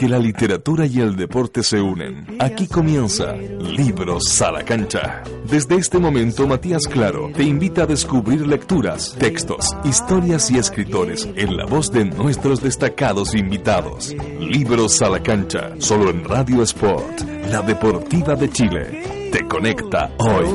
[0.00, 2.38] Porque la literatura y el deporte se unen.
[2.38, 5.22] Aquí comienza Libros a la cancha.
[5.44, 11.54] Desde este momento, Matías Claro te invita a descubrir lecturas, textos, historias y escritores en
[11.54, 14.16] la voz de nuestros destacados invitados.
[14.38, 17.20] Libros a la cancha, solo en Radio Sport,
[17.50, 19.30] la deportiva de Chile.
[19.30, 20.46] Te conecta hoy.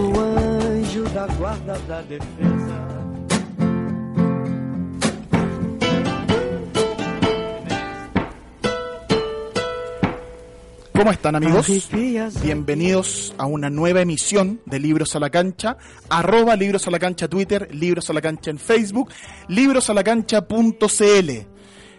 [10.95, 11.67] ¿Cómo están amigos?
[12.41, 15.77] Bienvenidos a una nueva emisión de Libros a la Cancha,
[16.10, 19.12] arroba Libros a la Cancha Twitter, Libros a la Cancha en Facebook,
[19.49, 21.29] librosalacancha.cl.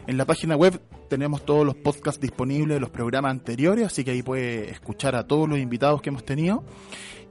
[0.06, 0.80] En la página web
[1.10, 5.26] tenemos todos los podcasts disponibles de los programas anteriores, así que ahí puede escuchar a
[5.26, 6.64] todos los invitados que hemos tenido.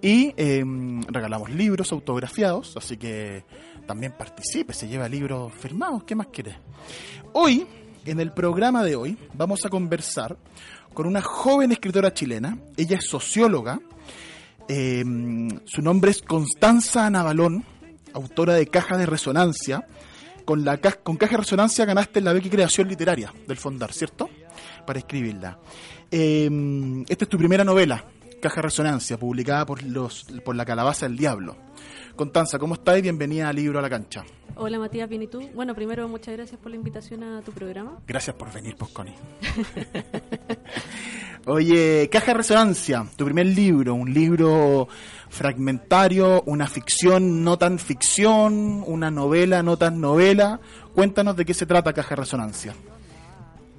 [0.03, 3.43] Y em, regalamos libros autografiados, así que
[3.87, 6.59] también participe, se lleva libros firmados, ¿qué más quiere?
[7.33, 7.65] Hoy,
[8.05, 10.37] en el programa de hoy, vamos a conversar
[10.95, 12.57] con una joven escritora chilena.
[12.75, 13.79] Ella es socióloga.
[14.67, 15.03] Eh,
[15.65, 17.63] su nombre es Constanza Navalón,
[18.13, 19.85] autora de Caja de Resonancia.
[20.45, 24.29] Con, la, con Caja de Resonancia ganaste la beca creación literaria del Fondar, ¿cierto?
[24.87, 25.59] Para escribirla.
[26.09, 26.49] Eh,
[27.09, 28.05] esta es tu primera novela,
[28.41, 31.57] Caja de Resonancia, publicada por, los, por la Calabaza del Diablo.
[32.15, 33.01] Constanza, ¿cómo estás?
[33.01, 34.23] Bienvenida a Libro a la Cancha.
[34.55, 35.41] Hola Matías, bien y tú.
[35.53, 37.99] Bueno, primero muchas gracias por la invitación a tu programa.
[38.07, 39.13] Gracias por venir, pues Connie.
[41.45, 44.87] Oye, Caja de Resonancia, tu primer libro, un libro
[45.29, 50.61] fragmentario, una ficción no tan ficción, una novela no tan novela.
[50.93, 52.73] Cuéntanos de qué se trata Caja de Resonancia.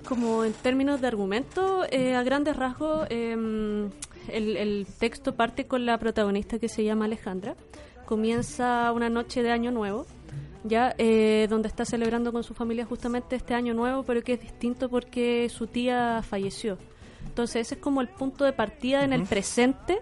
[0.06, 3.90] Como en términos de argumento, eh, a grandes rasgos, em,
[4.28, 7.56] el, el texto parte con la protagonista que se llama Alejandra.
[8.06, 10.06] Comienza una noche de Año Nuevo
[10.68, 14.40] ya eh, donde está celebrando con su familia justamente este año nuevo, pero que es
[14.40, 16.78] distinto porque su tía falleció.
[17.26, 19.98] Entonces ese es como el punto de partida en el presente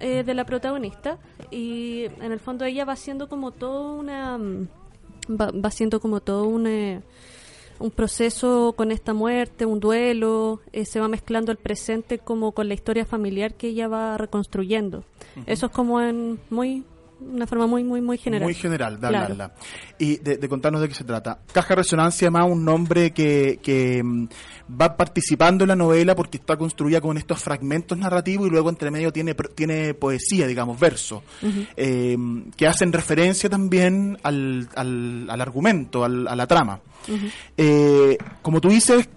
[0.00, 1.18] eh, de la protagonista
[1.50, 4.68] y en el fondo ella va siendo como todo una mm,
[5.40, 7.02] va, va siendo como todo un eh,
[7.78, 12.74] un proceso con esta muerte, un duelo, se va mezclando el presente como con la
[12.74, 15.02] historia familiar que ella va reconstruyendo.
[15.46, 16.84] Eso es como en muy
[17.32, 18.44] una forma muy, muy, muy general.
[18.44, 19.50] Muy general, dale,
[19.98, 21.38] Y de, contarnos de qué se trata.
[21.52, 24.28] Caja Resonancia, además, un nombre que, que mm,
[24.80, 28.90] va participando en la novela porque está construida con estos fragmentos narrativos y luego entre
[28.90, 31.22] medio tiene, tiene poesía, digamos, verso,
[31.76, 32.16] eh,
[32.56, 36.80] que hacen referencia también al, al, argumento, a la trama.
[37.56, 39.08] Eh, como tú dices,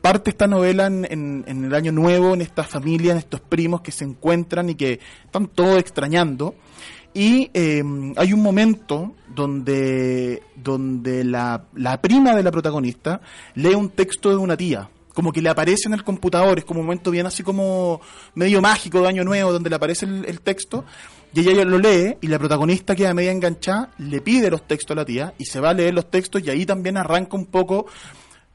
[0.00, 1.06] parte esta novela en,
[1.46, 5.00] en, el año nuevo, en esta familia, en estos primos que se encuentran y que
[5.24, 6.54] están todos extrañando.
[7.12, 7.82] Y eh,
[8.16, 13.20] hay un momento donde, donde la, la, prima de la protagonista
[13.54, 14.88] lee un texto de una tía.
[15.12, 18.00] Como que le aparece en el computador, es como un momento bien así como
[18.34, 20.84] medio mágico de Año Nuevo, donde le aparece el, texto,
[21.34, 25.00] y ella lo lee, y la protagonista queda media enganchada, le pide los textos a
[25.00, 27.86] la tía, y se va a leer los textos, y ahí también arranca un poco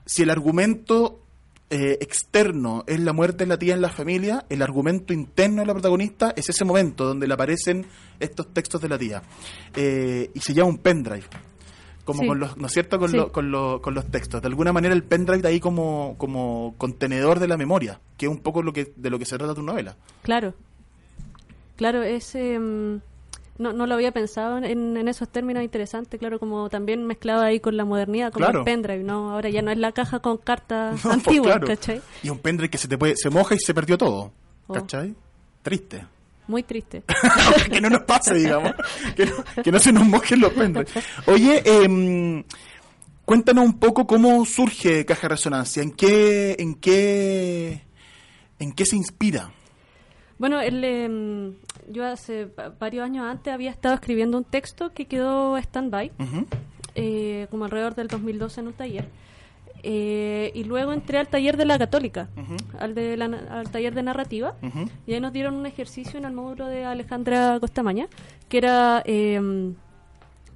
[0.06, 1.25] si el argumento
[1.70, 5.68] eh, externo es la muerte de la tía en la familia, el argumento interno de
[5.68, 7.86] la protagonista es ese momento donde le aparecen
[8.20, 9.24] estos textos de la tía.
[9.76, 11.26] Eh, y se llama un pendrive.
[12.04, 13.00] Como con los, ¿no es cierto?
[13.00, 14.40] Con, con, con, los textos.
[14.40, 18.32] De alguna manera el pendrive de ahí como, como contenedor de la memoria, que es
[18.32, 19.98] un poco lo que, de lo que se trata tu novela.
[20.22, 20.54] Claro.
[21.78, 22.36] Claro, es...
[22.36, 23.02] Em,
[23.58, 27.60] no, no lo había pensado en, en, esos términos interesantes, claro, como también mezclado ahí
[27.60, 29.32] con la modernidad, como el pendrive, ¿no?
[29.32, 32.02] Ahora ya no es la caja con cartas pues, antiguas, ¿cachai?
[32.24, 34.32] Y un pendrive que se te puede, se moja y se perdió todo,
[34.68, 34.74] oh.
[34.74, 35.16] ¿cachai?
[35.62, 36.06] Triste.
[36.48, 37.04] Muy triste.
[37.72, 38.74] que no nos pase, digamos.
[39.16, 40.94] Que no, que no se nos mojen los pendrives.
[41.26, 42.44] Oye, eh,
[43.24, 47.82] cuéntanos un poco cómo surge Caja Resonancia, en qué, en qué,
[48.60, 49.55] en qué se inspira.
[50.38, 51.54] Bueno, él, em,
[51.90, 52.48] yo hace
[52.80, 56.12] varios años antes había estado escribiendo un texto que quedó stand-by,
[56.96, 59.08] eh, como alrededor del 2012 en un taller.
[59.88, 62.28] Eh, y luego entré al taller de la católica,
[62.80, 64.56] al, de al taller de narrativa,
[65.06, 68.08] y ahí nos dieron un ejercicio en el módulo de Alejandra Costamaña,
[68.50, 69.76] que era em,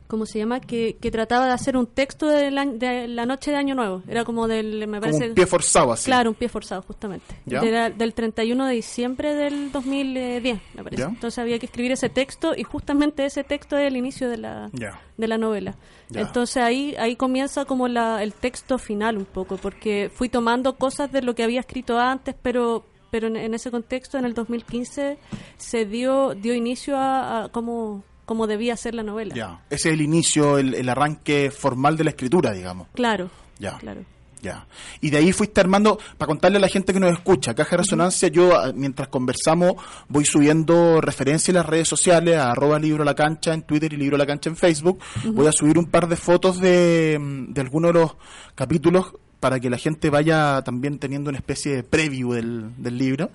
[0.09, 0.59] ¿cómo se llama?
[0.59, 4.01] Que, que trataba de hacer un texto de la, de la noche de Año Nuevo.
[4.07, 5.29] Era como del, me Como parece...
[5.29, 6.06] un pie forzado así.
[6.06, 7.27] Claro, un pie forzado, justamente.
[7.45, 7.59] ¿Ya?
[7.61, 11.03] Era del 31 de diciembre del 2010, me parece.
[11.03, 11.09] ¿Ya?
[11.09, 14.69] Entonces había que escribir ese texto y justamente ese texto es el inicio de la,
[14.73, 15.00] Ya.
[15.15, 15.75] de la novela.
[16.13, 21.11] Entonces ahí ahí comienza como la, el texto final un poco, porque fui tomando cosas
[21.11, 25.17] de lo que había escrito antes, pero pero en, en ese contexto, en el 2015,
[25.57, 29.34] se dio dio inicio a, a cómo, cómo debía ser la novela.
[29.34, 29.62] Ya.
[29.72, 32.88] Ese es el inicio, el, el arranque formal de la escritura, digamos.
[32.94, 33.80] Claro, Ya.
[33.80, 34.02] claro.
[34.44, 34.68] Ya.
[35.02, 37.78] Y de ahí fuiste armando, para contarle a la gente que nos escucha, Caja de
[37.78, 39.74] Resonancia, yo ah, mientras conversamos
[40.08, 43.98] voy subiendo referencias en las redes sociales, a arroba libro la cancha en Twitter y
[43.98, 45.00] libro la cancha en Facebook.
[45.26, 48.16] Voy a subir un par de fotos de, mm, de algunos de los
[48.54, 53.31] capítulos para que la gente vaya también teniendo una especie de preview del, del libro.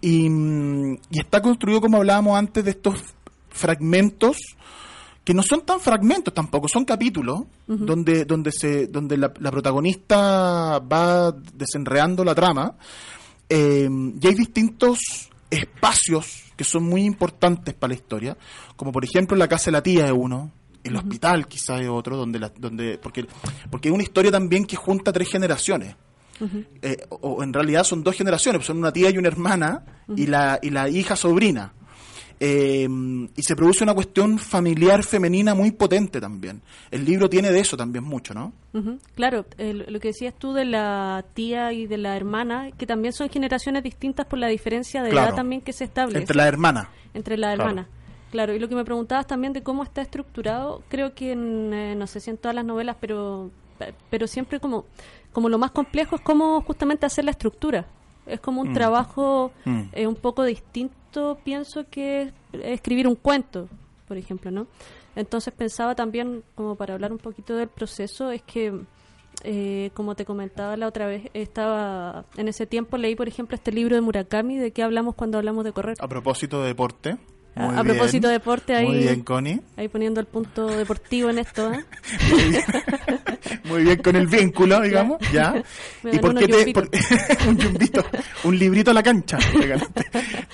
[0.00, 2.94] y, mm, y está construido, como hablábamos antes, de estos
[3.50, 4.36] fragmentos
[5.24, 10.78] que no son tan fragmentos tampoco, son capítulos donde, donde, se, donde la, la protagonista
[10.80, 12.74] va desenreando la trama
[13.48, 13.88] eh,
[14.20, 18.36] y hay distintos espacios que son muy importantes para la historia,
[18.76, 22.16] como por ejemplo la casa de la tía es uno, el hospital quizás es otro,
[22.16, 23.26] donde la, donde porque
[23.70, 25.94] porque es una historia también que junta tres generaciones.
[26.80, 29.84] Eh, o, o en realidad son dos generaciones, pues son una tía y una hermana
[30.16, 31.74] y la y la hija sobrina.
[32.42, 32.88] Eh,
[33.36, 36.62] y se produce una cuestión familiar femenina muy potente también.
[36.90, 38.52] El libro tiene de eso también mucho, ¿no?
[38.72, 42.86] Ujú, Claro, el- lo que decías tú de la tía y de la hermana, que
[42.86, 45.28] también son generaciones distintas por la diferencia de Claro.
[45.28, 46.88] edad también que se establece Entre la hermana.
[47.12, 47.68] entre las Claro.
[47.70, 47.90] hermanas.
[48.30, 51.94] Claro, y lo que me preguntabas también de cómo está estructurado, creo que en, eh,
[51.96, 53.50] no sé si en todas las novelas, pero
[54.10, 54.84] pero siempre como
[55.32, 57.86] como lo más complejo es cómo justamente hacer la estructura.
[58.26, 59.80] Es como un trabajo Mm.
[59.92, 60.94] eh, un poco distinto,
[61.44, 63.68] pienso, que escribir un cuento,
[64.08, 64.66] por ejemplo, ¿no?
[65.16, 68.72] Entonces pensaba también, como para hablar un poquito del proceso, es que,
[69.44, 73.72] eh, como te comentaba la otra vez, estaba en ese tiempo leí, por ejemplo, este
[73.72, 75.96] libro de Murakami, de qué hablamos cuando hablamos de correr.
[76.00, 77.16] A propósito de deporte.
[77.56, 77.96] A- muy a bien.
[77.96, 79.60] propósito de deporte, ahí- Muy bien, Connie.
[79.76, 81.84] Ahí poniendo el punto deportivo en esto, ¿eh?
[83.64, 85.18] Muy bien con el vínculo, digamos.
[85.32, 85.52] Ya.
[86.04, 86.88] Me ¿Y por qué te, por-
[87.48, 88.04] un yumbito,
[88.44, 89.38] un librito a la cancha?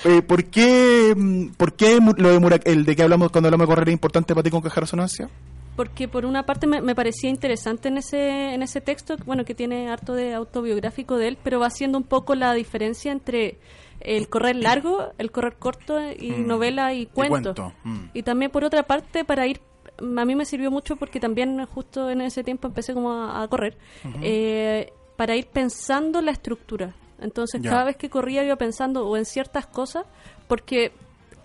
[0.07, 3.67] Eh, ¿Por qué, mm, por qué lo de Murak- el de que hablamos cuando hablamos
[3.67, 5.29] de correr es importante para ti con Caja de Resonancia?
[5.75, 9.53] Porque por una parte me, me parecía interesante en ese en ese texto, bueno, que
[9.53, 13.59] tiene harto de autobiográfico de él, pero va haciendo un poco la diferencia entre
[13.99, 16.47] el correr largo, el correr corto y Mm.
[16.47, 17.53] novela y cuento.
[17.53, 17.97] cuento, mm.
[18.13, 19.59] Y también por otra parte para ir
[19.99, 23.47] a mí me sirvió mucho porque también justo en ese tiempo empecé como a, a
[23.47, 23.75] correr
[24.21, 26.93] eh, para ir pensando la estructura.
[27.19, 27.69] Entonces Ya.
[27.71, 30.05] cada vez que corría iba pensando o en ciertas cosas
[30.47, 30.91] porque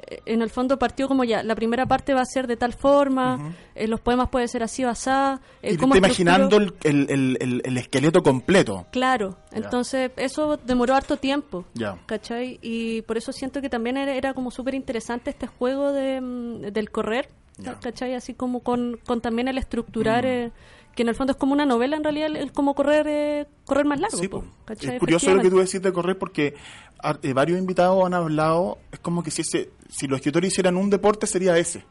[0.09, 2.73] eh, en el fondo partió como ya, la primera parte va a ser de tal
[2.73, 5.41] forma, eh, los poemas pueden ser así o asá.
[5.63, 8.87] eh, y te imaginando el, el, el, el- el esqueleto completo.
[8.93, 11.65] Claro, entonces eso demoró harto tiempo.
[12.07, 12.59] ¿Cachai?
[12.63, 16.61] Y por eso siento que también era, era como súper interesante este juego de, mm,
[16.73, 17.29] del correr.
[17.59, 17.65] Mm.
[17.83, 18.15] ¿cachai?
[18.15, 20.51] Así como con, con también el estructurar, eh,
[20.95, 23.85] que en el fondo es como una novela, en realidad, el como correr eh, correr
[23.87, 24.17] más largo.
[24.19, 24.45] Sí, po,
[24.95, 26.55] es curioso lo que tú decís de correr porque
[27.03, 30.77] a- eh, varios invitados han hablado, es como que si ese, si los escritores hicieran
[30.77, 31.85] un deporte sería ese.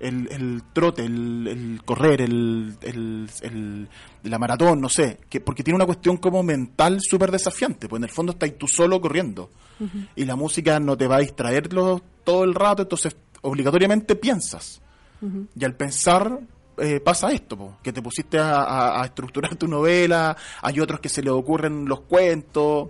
[0.00, 3.88] El, el trote, el, el correr, el, el, el-
[4.24, 8.04] la maratón, no sé, que porque tiene una cuestión como mental súper desafiante, pues en
[8.04, 9.50] el fondo estás tú solo corriendo
[10.16, 14.80] y la música no te va a distraerlo todo el rato, entonces obligatoriamente piensas.
[15.58, 16.38] Y al pensar
[16.78, 21.00] eh, pasa esto, po, que te pusiste a, a- a estructurar tu novela, hay otros
[21.00, 22.88] que se les ocurren los cuentos,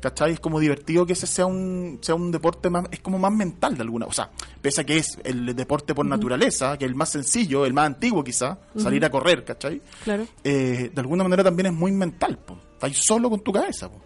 [0.00, 0.32] ¿cachai?
[0.32, 3.74] Es como divertido que ese sea un, sea un deporte más, es como más mental
[3.76, 4.30] de alguna, o sea,
[4.62, 7.86] pese a que es el deporte por naturaleza, que es el más sencillo, el más
[7.86, 9.80] antiguo quizá, salir a correr, ¿cachai?
[10.04, 10.26] Claro.
[10.44, 12.56] Eh, de alguna manera también es muy mental, po.
[12.74, 13.90] estás solo con tu cabeza.
[13.90, 14.00] Po.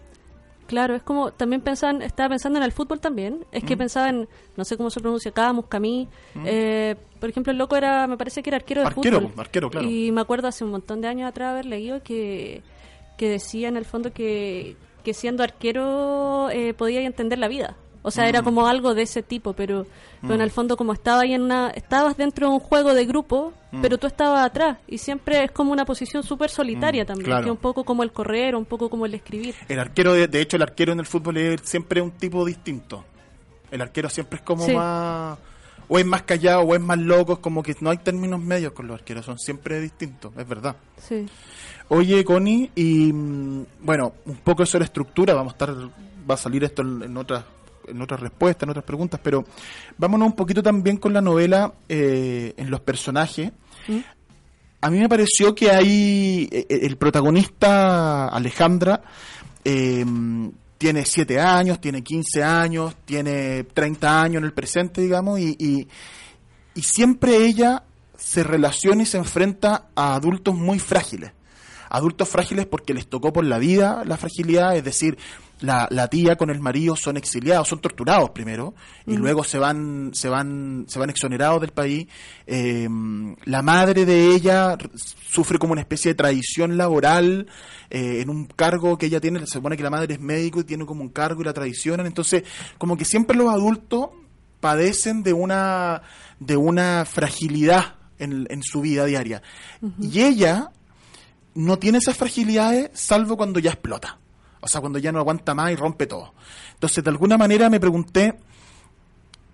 [0.73, 3.65] Claro, es como también pensaban, estaba pensando en el fútbol también, es Mm.
[3.67, 4.27] que pensaba en,
[4.57, 6.07] no sé cómo se pronuncia, Camus, Camí,
[6.45, 9.33] eh, por ejemplo el loco era, me parece que era arquero de Arquero, fútbol.
[9.39, 9.87] arquero, claro.
[9.87, 12.63] Y me acuerdo hace un montón de años atrás haber leído que,
[13.17, 17.77] que decía en el fondo que, que siendo arquero eh, podía entender la vida.
[18.03, 18.27] O sea, Mm.
[18.27, 19.87] era como algo de ese tipo, pero,
[20.21, 23.05] pero en el fondo como estaba ahí en una, estabas dentro de un juego de
[23.05, 23.81] grupo, Mm.
[23.81, 27.45] pero tú estabas atrás y siempre es como una posición súper solitaria también, claro.
[27.45, 29.55] que un poco como el correr, un poco como el escribir.
[29.69, 33.03] El arquero, de, de hecho, el arquero en el fútbol es siempre un tipo distinto.
[33.71, 34.73] El arquero siempre es como Sí.
[34.75, 35.39] más.
[35.89, 38.71] O es más callado, o es más loco, es como que no hay términos medios
[38.73, 40.75] con los arqueros, son siempre distintos, es verdad.
[40.97, 41.25] Sí.
[41.89, 46.33] Oye, Connie, y mm, bueno, un poco eso de la estructura, vamos a estar, va
[46.35, 47.43] a salir esto en, en otras
[47.87, 49.45] en otras respuestas, en otras preguntas, pero
[49.97, 53.51] vámonos un poquito también con la novela eh, en los personajes.
[53.87, 53.99] ¿Mm?
[54.81, 59.01] A mí me pareció que hay eh, el protagonista Alejandra
[59.63, 60.05] eh,
[60.77, 65.87] tiene 7 años, tiene 15 años, tiene 30 años en el presente, digamos, y, y,
[66.75, 67.83] y siempre ella
[68.17, 71.31] se relaciona y se enfrenta a adultos muy frágiles.
[71.93, 75.15] Adultos frágiles porque les tocó por la vida la fragilidad, es decir,
[75.61, 78.73] la, la tía con el marido son exiliados, son torturados primero
[79.05, 82.07] y luego se van, se van, se van exonerados del país.
[82.47, 82.89] Eh,
[83.45, 84.75] la madre de ella
[85.29, 87.47] sufre como una especie de traición laboral
[87.91, 89.39] eh, en un cargo que ella tiene.
[89.41, 92.07] Se supone que la madre es médico y tiene como un cargo y la traicionan.
[92.07, 92.43] Entonces,
[92.77, 94.09] como que siempre los adultos
[94.59, 96.01] padecen de una
[96.39, 99.41] de una fragilidad en, en su vida diaria.
[100.01, 100.71] Y ella
[101.55, 104.17] no tiene esas fragilidades salvo cuando ya explota.
[104.61, 106.33] O sea, cuando ya no aguanta más y rompe todo.
[106.73, 108.35] Entonces, de alguna manera me pregunté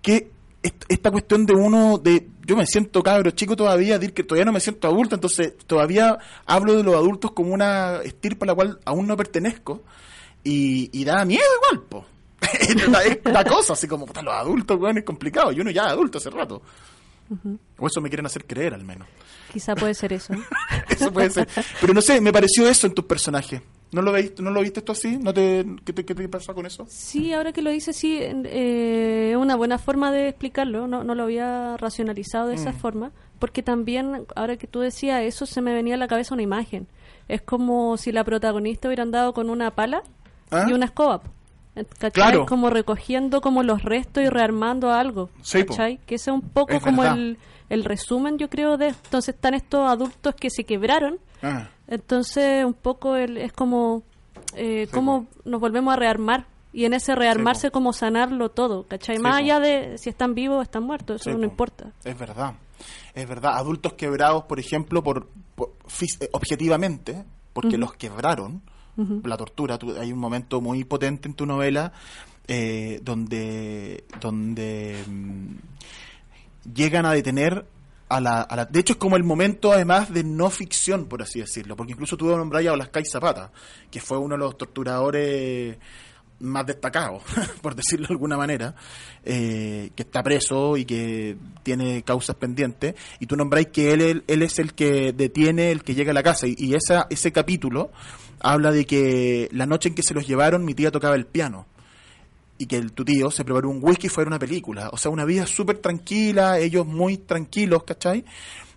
[0.02, 0.30] que
[0.62, 4.44] est- esta cuestión de uno, de yo me siento cabro chico todavía, decir que todavía
[4.44, 8.54] no me siento adulto, entonces todavía hablo de los adultos como una estirpa a la
[8.54, 9.82] cual aún no pertenezco
[10.44, 12.04] y, y da miedo igual, po.
[12.60, 15.52] es la cosa, así como, puta, los adultos, weón, es complicado.
[15.52, 16.62] Y uno ya adulto hace rato.
[17.78, 19.06] O eso me quieren hacer creer, al menos.
[19.52, 20.32] Quizá puede ser eso.
[20.88, 21.48] Eso puede ser.
[21.80, 23.60] Pero no sé, me pareció eso en tus personajes.
[23.92, 25.16] ¿No lo, veis, ¿No lo viste esto así?
[25.18, 26.86] ¿No te, qué, te, ¿Qué te pasa con eso?
[26.88, 30.86] Sí, ahora que lo dices, sí, eh, es una buena forma de explicarlo.
[30.86, 32.60] No, no lo había racionalizado de Mm.
[32.60, 33.10] esa forma.
[33.40, 36.86] Porque también, ahora que tú decías eso, se me venía a la cabeza una imagen.
[37.26, 40.02] Es como si la protagonista hubiera andado con una pala
[40.52, 40.66] ¿Ah?
[40.68, 41.22] y una escoba.
[41.74, 42.10] ¿Cachai?
[42.10, 42.46] Claro.
[42.46, 45.30] Como recogiendo como los restos y rearmando algo.
[45.42, 45.64] Sí.
[45.64, 48.88] Que ese es un poco Es como el, el resumen, yo creo, de...
[48.88, 54.02] Entonces están estos adultos que se quebraron Ah, entonces, un poco el, es como
[54.54, 56.44] eh, cómo nos volvemos a rearmar.
[56.72, 59.16] Y en ese rearmarse, como sanarlo todo, ¿cachai?
[59.16, 61.44] Sí, Más allá de si están vivos o están muertos, eso Sí, no po.
[61.44, 61.92] importa.
[62.04, 62.54] Es verdad.
[63.14, 63.56] Es verdad.
[63.56, 68.62] Adultos quebrados, por ejemplo, por, eh, objetivamente, porque los quebraron,
[69.24, 69.78] la tortura.
[70.00, 71.92] hay un momento muy potente en tu novela
[72.48, 75.54] eh, donde, donde mm,
[76.74, 77.64] llegan a detener
[78.08, 81.22] a la, a la- De hecho, es como el momento, además, de no ficción, por
[81.22, 81.76] así decirlo.
[81.76, 83.52] Porque incluso tuve nombrar a Blascay Zapata,
[83.90, 85.78] que fue uno de los torturadores
[86.40, 87.22] más destacados,
[87.62, 88.74] por decirlo de alguna manera,
[89.24, 92.94] eh, que está preso y que tiene causas pendientes.
[93.20, 96.14] Y tú nombráis que él, él, él es el que detiene, el que llega a
[96.14, 96.46] la casa.
[96.48, 97.92] Y, y esa, ese capítulo
[98.40, 101.66] habla de que la noche en que se los llevaron, mi tía tocaba el piano
[102.60, 104.90] y que tu tío se preparó un whisky y fuera una película.
[104.92, 108.22] O sea, una vida súper tranquila, ellos muy tranquilos, ¿cachai?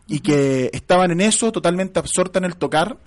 [0.08, 2.98] Y que estaban en eso, totalmente absorta en el tocar.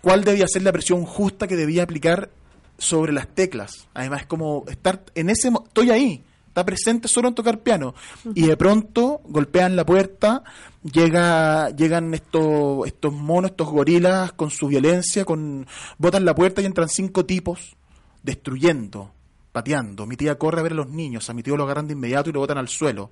[0.00, 2.30] ¿Cuál debía ser la presión justa que debía aplicar
[2.78, 3.86] sobre las teclas?
[3.92, 5.48] Además, como estar en ese...
[5.48, 6.24] Estoy ahí,
[6.54, 7.96] está presente solo en tocar piano.
[8.32, 10.44] Y de pronto golpean la puerta,
[10.84, 15.66] llega, llegan estos, estos monos, estos gorilas con su violencia, con
[15.98, 17.76] botan la puerta y entran cinco tipos
[18.22, 19.10] destruyendo,
[19.50, 20.06] pateando.
[20.06, 22.30] Mi tía corre a ver a los niños, a mi tío lo agarran de inmediato
[22.30, 23.10] y lo botan al suelo.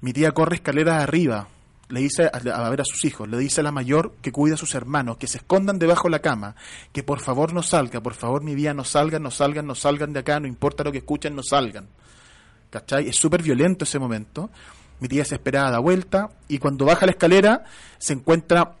[0.00, 1.46] Mi tía corre escaleras arriba,
[1.88, 4.58] le dice a, ver a sus hijos, le dice a la mayor que cuida a
[4.58, 6.56] sus hermanos, que se escondan debajo de la cama,
[6.92, 10.12] que por favor no salga, por favor mi vida no salgan, no salgan, no salgan
[10.12, 11.88] de acá, no importa lo que escuchen, no salgan.
[12.70, 13.08] ¿Cachai?
[13.08, 14.50] Es súper violento ese momento.
[14.98, 17.64] Mi tía desesperada da vuelta y cuando baja la escalera
[17.98, 18.76] se encuentra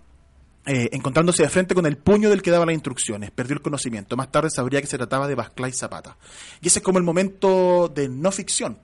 [0.64, 3.30] eh, encontrándose de frente con el puño del que daba las instrucciones.
[3.30, 4.16] Perdió el conocimiento.
[4.16, 6.16] Más tarde sabría que se trataba de Basclay Zapata.
[6.60, 8.78] Y ese es como el momento de no ficción.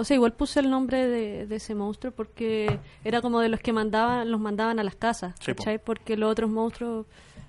[0.00, 3.58] O sea, igual puse el nombre de, de ese monstruo porque era como de los
[3.58, 5.58] que mandaban, los mandaban a las casas, Sí, po.
[5.58, 5.78] ¿cachai?
[5.82, 7.06] Porque los otros monstruos,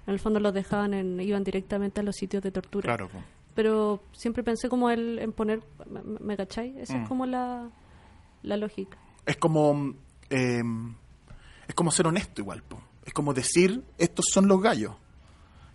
[0.08, 2.98] en el fondo, los dejaban, en, iban directamente a los sitios de tortura.
[2.98, 3.10] po.
[3.54, 6.76] Pero siempre pensé como el, en poner, ¿me, me cachai?
[6.80, 7.02] Esa Mm.
[7.04, 7.70] es como la,
[8.42, 8.98] la lógica.
[9.28, 9.94] Es como.
[10.32, 10.62] eh,
[11.68, 12.64] es como ser honesto igual.
[12.64, 12.82] po.
[13.06, 14.94] Es como decir, estos son los gallos.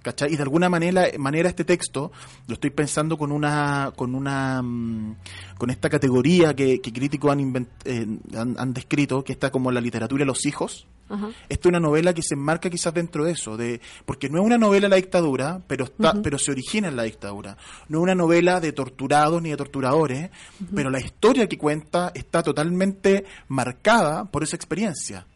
[0.05, 0.33] ¿Cachai?
[0.33, 2.13] Y de alguna manera, manera este texto
[2.47, 5.17] lo estoy pensando con una con una mm,
[5.59, 8.07] con esta categoría que, que críticos han, invent- eh,
[8.37, 11.29] han, han descrito, que está como la literatura de los hijos, Ajá.
[11.51, 14.47] Esta es una novela que se enmarca quizás dentro de eso, de porque no es
[14.47, 17.59] una novela de la dictadura, pero está, pero se origina en la dictadura.
[17.89, 20.31] No es una novela de torturados ni de torturadores,
[20.75, 25.27] pero la historia que cuenta está totalmente marcada por esa experiencia.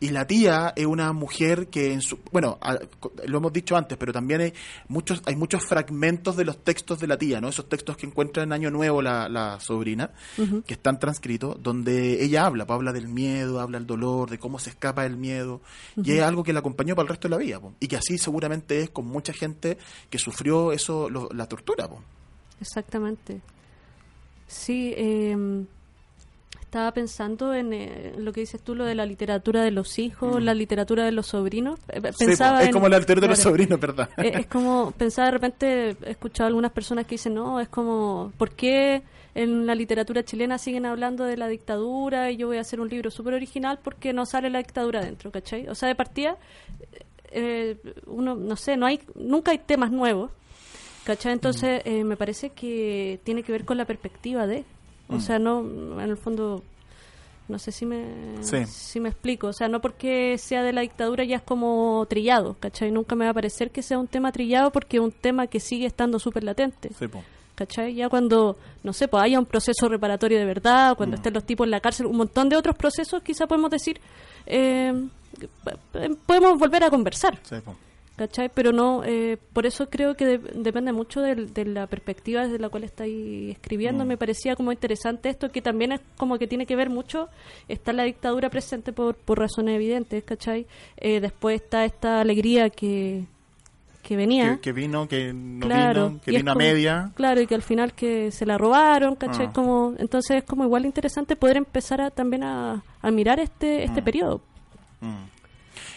[0.00, 2.78] Y la tía es una mujer que en su bueno, a-
[3.26, 4.52] lo hemos dicho antes, pero también hay
[4.86, 7.48] muchos hay muchos fragmentos de los textos de la tía, ¿no?
[7.48, 10.10] Esos textos que encuentra en Año Nuevo la, la sobrina,
[10.64, 14.60] que están transcritos, donde ella habla, pues, habla del miedo, habla del dolor, de cómo
[14.60, 15.62] se escapa del miedo,
[15.96, 17.74] y es algo que la acompañó para el resto de la vida, po.
[17.80, 19.78] y que así seguramente es con mucha gente
[20.10, 22.02] que sufrió eso, lo- la tortura, po.
[22.60, 23.40] exactamente.
[24.46, 25.36] Sí, eh,
[26.68, 30.42] estaba pensando en eh, lo que dices tú, lo de la literatura de los hijos,
[30.42, 31.80] la literatura de los sobrinos.
[31.88, 33.50] Eh, Sí, Pensaba es en- como la literatura de los claro.
[33.50, 34.10] sobrinos, ¿verdad?
[34.18, 38.32] Eh, es como pensaba de repente, he escuchado algunas personas que dicen, no, es como,
[38.36, 39.02] ¿por qué
[39.34, 42.88] en la literatura chilena siguen hablando de la dictadura y yo voy a hacer un
[42.90, 45.68] libro súper original porque no sale la dictadura dentro, ¿cachai?
[45.68, 46.36] O sea, de partida,
[47.30, 50.30] eh, uno, no sé, no hay, nunca hay temas nuevos,
[51.04, 51.32] ¿cachai?
[51.32, 54.64] Entonces, eh, me parece que tiene que ver con la perspectiva de,
[55.08, 55.60] o sea, no,
[56.00, 56.62] en el fondo...
[57.48, 58.04] No sé si me,
[58.42, 58.66] Sí.
[58.66, 59.46] si me explico.
[59.46, 62.90] O sea, no porque sea de la dictadura ya es como trillado, ¿cachai?
[62.90, 65.58] Nunca me va a parecer que sea un tema trillado porque es un tema que
[65.58, 66.90] sigue estando súper latente.
[66.98, 67.22] Sí, po.
[67.54, 67.94] ¿Cachai?
[67.94, 70.96] Ya cuando, no sé, pues haya un proceso reparatorio de verdad, Mm.
[70.96, 73.98] cuando estén los tipos en la cárcel, un montón de otros procesos, quizá podemos decir,
[74.44, 74.92] eh,
[76.26, 77.38] podemos volver a conversar.
[77.42, 77.74] Sí, po.
[78.18, 78.50] ¿Cachai?
[78.52, 82.68] Pero no, eh, por eso creo que de- depende mucho de, la perspectiva desde la
[82.68, 84.04] cual estáis escribiendo.
[84.04, 84.08] Mm.
[84.08, 87.28] Me parecía como interesante esto, que también es como que tiene que ver mucho,
[87.68, 90.66] está la dictadura presente por, por razones evidentes, ¿cachai?
[90.96, 93.24] Eh, después está esta alegría que,
[94.02, 94.56] que venía.
[94.56, 97.12] Que, que vino, que no Claro, vino, que vino a media.
[97.14, 99.46] Claro, y que al final que se la robaron, ¿cachai?
[99.46, 99.52] Ah.
[99.54, 104.02] Como, entonces es como igual interesante poder empezar a, también a, a mirar este, este
[104.02, 104.40] periodo.
[105.00, 105.37] Mm.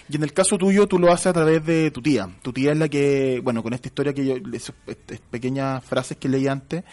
[0.10, 2.30] Y en el caso tuyo, tú lo haces a través de tu tía.
[2.42, 4.76] Tu tía es la que, bueno, con esta historia que yo, esas
[5.30, 6.84] pequeñas frases que leí antes,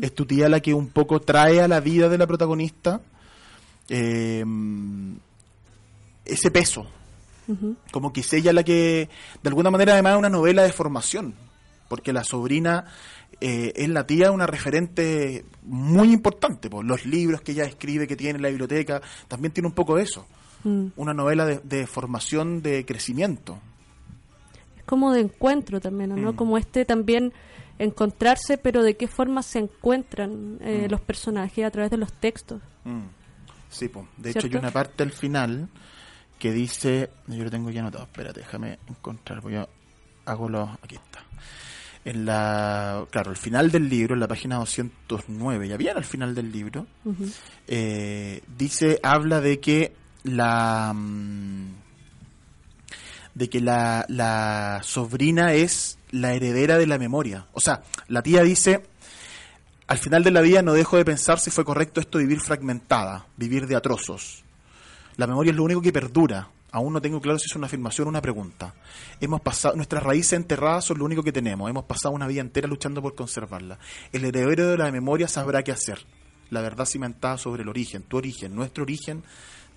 [0.00, 3.00] es tu tía la que un poco trae a la vida de la protagonista
[3.88, 4.44] eh,
[6.24, 6.86] ese peso.
[7.92, 9.08] Como que es ella la que,
[9.42, 11.34] de alguna manera, además es una novela de formación,
[11.88, 12.86] porque la sobrina
[13.40, 18.16] eh, es la tía una referente muy importante, por los libros que ella escribe, que
[18.16, 20.26] tiene en la biblioteca, también tiene un poco de eso,
[20.64, 20.86] Mm.
[20.96, 23.58] una novela de, de formación, de crecimiento.
[24.76, 26.32] Es como de encuentro también, ¿no?
[26.32, 26.36] Mm.
[26.36, 27.32] Como este también
[27.78, 30.90] encontrarse, pero de qué forma se encuentran eh, Mm.
[30.90, 32.60] los personajes a través de los textos.
[33.70, 34.06] Sí, po.
[34.16, 35.68] de hecho hay una parte al final
[36.38, 39.68] que dice, yo lo tengo ya anotado, espérate, déjame encontrar, porque yo
[40.26, 41.20] hago los, aquí está.
[42.04, 46.34] En la, claro, el final del libro, en la página 209, ya bien al final
[46.34, 46.86] del libro,
[47.66, 51.74] eh, dice, habla de que la mm,
[53.34, 57.46] de que la, la sobrina es la heredera de la memoria.
[57.52, 58.84] O sea, la tía dice,
[59.86, 63.26] al final de la vida no dejo de pensar si fue correcto esto vivir fragmentada,
[63.36, 64.44] vivir de atrozos.
[65.16, 66.48] La memoria es lo único que perdura.
[66.72, 68.74] Aún no tengo claro si es una afirmación o una pregunta.
[69.20, 71.70] Hemos pasado, nuestras raíces enterradas son lo único que tenemos.
[71.70, 73.78] Hemos pasado una vida entera luchando por conservarla.
[74.12, 76.04] El heredero de la memoria sabrá qué hacer.
[76.50, 79.22] La verdad cimentada sobre el origen, tu origen, nuestro origen,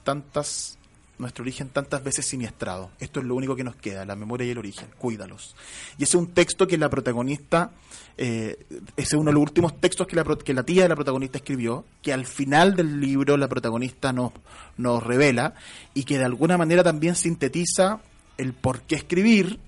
[0.08, 0.78] tantas,
[1.20, 2.92] nuestro origen tantas veces siniestrado.
[3.00, 4.88] Esto es lo único que nos queda, la memoria y el origen.
[4.98, 5.54] Cuídalos.
[5.98, 7.72] Y ese es un texto que la protagonista,
[8.18, 8.66] eh,
[8.96, 11.40] ese es uno de los últimos textos que la, que la tía de la protagonista
[11.40, 14.32] escribió, que al final del libro la protagonista nos,
[14.78, 15.54] nos revela
[15.94, 18.00] y que de alguna manera también sintetiza
[18.38, 19.60] el por qué escribir,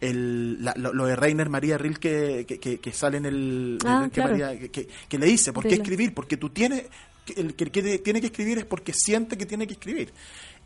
[0.00, 4.02] el, la- lo, lo de Rainer María Rilke que, que, que sale en el Ah,
[4.04, 4.30] que, claro.
[4.32, 6.84] María- que- le dice por qué escribir porque tú tienes
[7.26, 10.12] que- el que, tiene que escribir es porque siente que tiene que escribir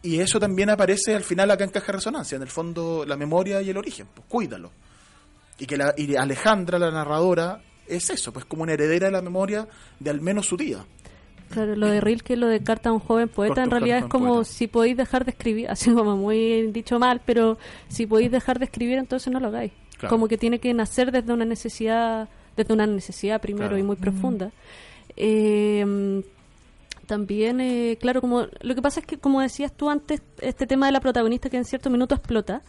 [0.03, 3.17] y eso también aparece al final acá en Caja de Resonancia en el fondo la
[3.17, 4.71] memoria y el origen pues cuídalo
[5.59, 9.23] y que la, y Alejandra la narradora es eso pues como una heredera de la
[9.23, 9.67] memoria
[9.99, 10.85] de al menos su tía
[11.51, 14.35] Claro, lo de Rilke, lo de Carta a un joven poeta, en realidad es como
[14.35, 14.45] poeta.
[14.53, 18.67] si podéis dejar de escribir, así como muy dicho mal, pero si podéis dejar de
[18.67, 19.73] escribir, entonces no lo hagáis.
[19.99, 20.15] Claro.
[20.15, 23.79] Como que tiene que nacer desde una necesidad, desde una necesidad primero Claro.
[23.79, 24.53] y muy profunda.
[25.17, 26.23] Eh,
[27.11, 30.87] también, eh, claro, como lo que pasa es que, como decías tú antes, este tema
[30.87, 32.63] de la protagonista que en cierto minuto explota,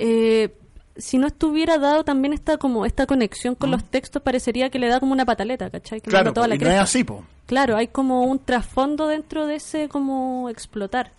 [0.00, 0.56] eh,
[0.96, 4.88] si no estuviera dado también esta como esta conexión con los textos, parecería que le
[4.88, 6.00] da como una pataleta, ¿cachai?
[6.00, 7.24] Que claro da toda po, la y no es así po.
[7.46, 11.12] Claro, hay como un trasfondo dentro de ese como explotar,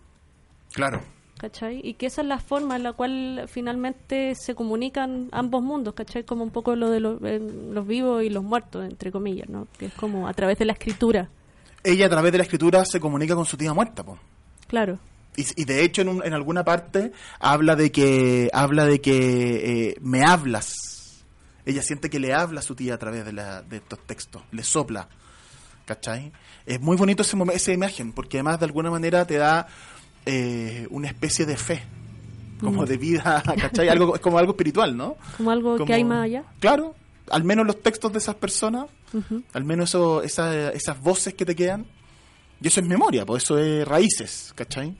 [0.74, 1.00] claro
[1.38, 1.80] ¿cachai?
[1.84, 6.24] Y que esa es la forma en la cual finalmente se comunican ambos mundos, ¿cachai?
[6.24, 9.68] Como un poco lo de los, eh, los vivos y los muertos, entre comillas, ¿no?
[9.78, 11.30] Que es como a través de la escritura,
[11.92, 14.18] ella a través de la escritura se comunica con su tía muerta po.
[14.68, 15.00] claro.
[15.36, 19.90] Y, y de hecho en, un- en alguna parte habla de que habla de que
[19.90, 20.74] eh, me hablas.
[21.64, 24.42] Ella siente que le habla a su tía a través de, la, de estos textos,
[24.52, 25.08] le sopla.
[25.86, 26.32] ¿Cachai?
[26.66, 29.68] Es muy bonito ese esa imagen, porque además de alguna manera te da
[30.26, 31.84] eh, una especie de fe,
[32.60, 33.88] como de vida, ¿cachai?
[33.90, 35.18] Algo, es como algo espiritual, ¿no?
[35.38, 36.44] Como algo Como- que hay más allá.
[36.60, 36.96] Claro,
[37.32, 38.86] al menos los textos de esas personas,
[39.54, 41.86] al menos eso, esa- esas voces que te quedan,
[42.62, 44.96] y eso es memoria, pues eso es raíces, ¿cachai?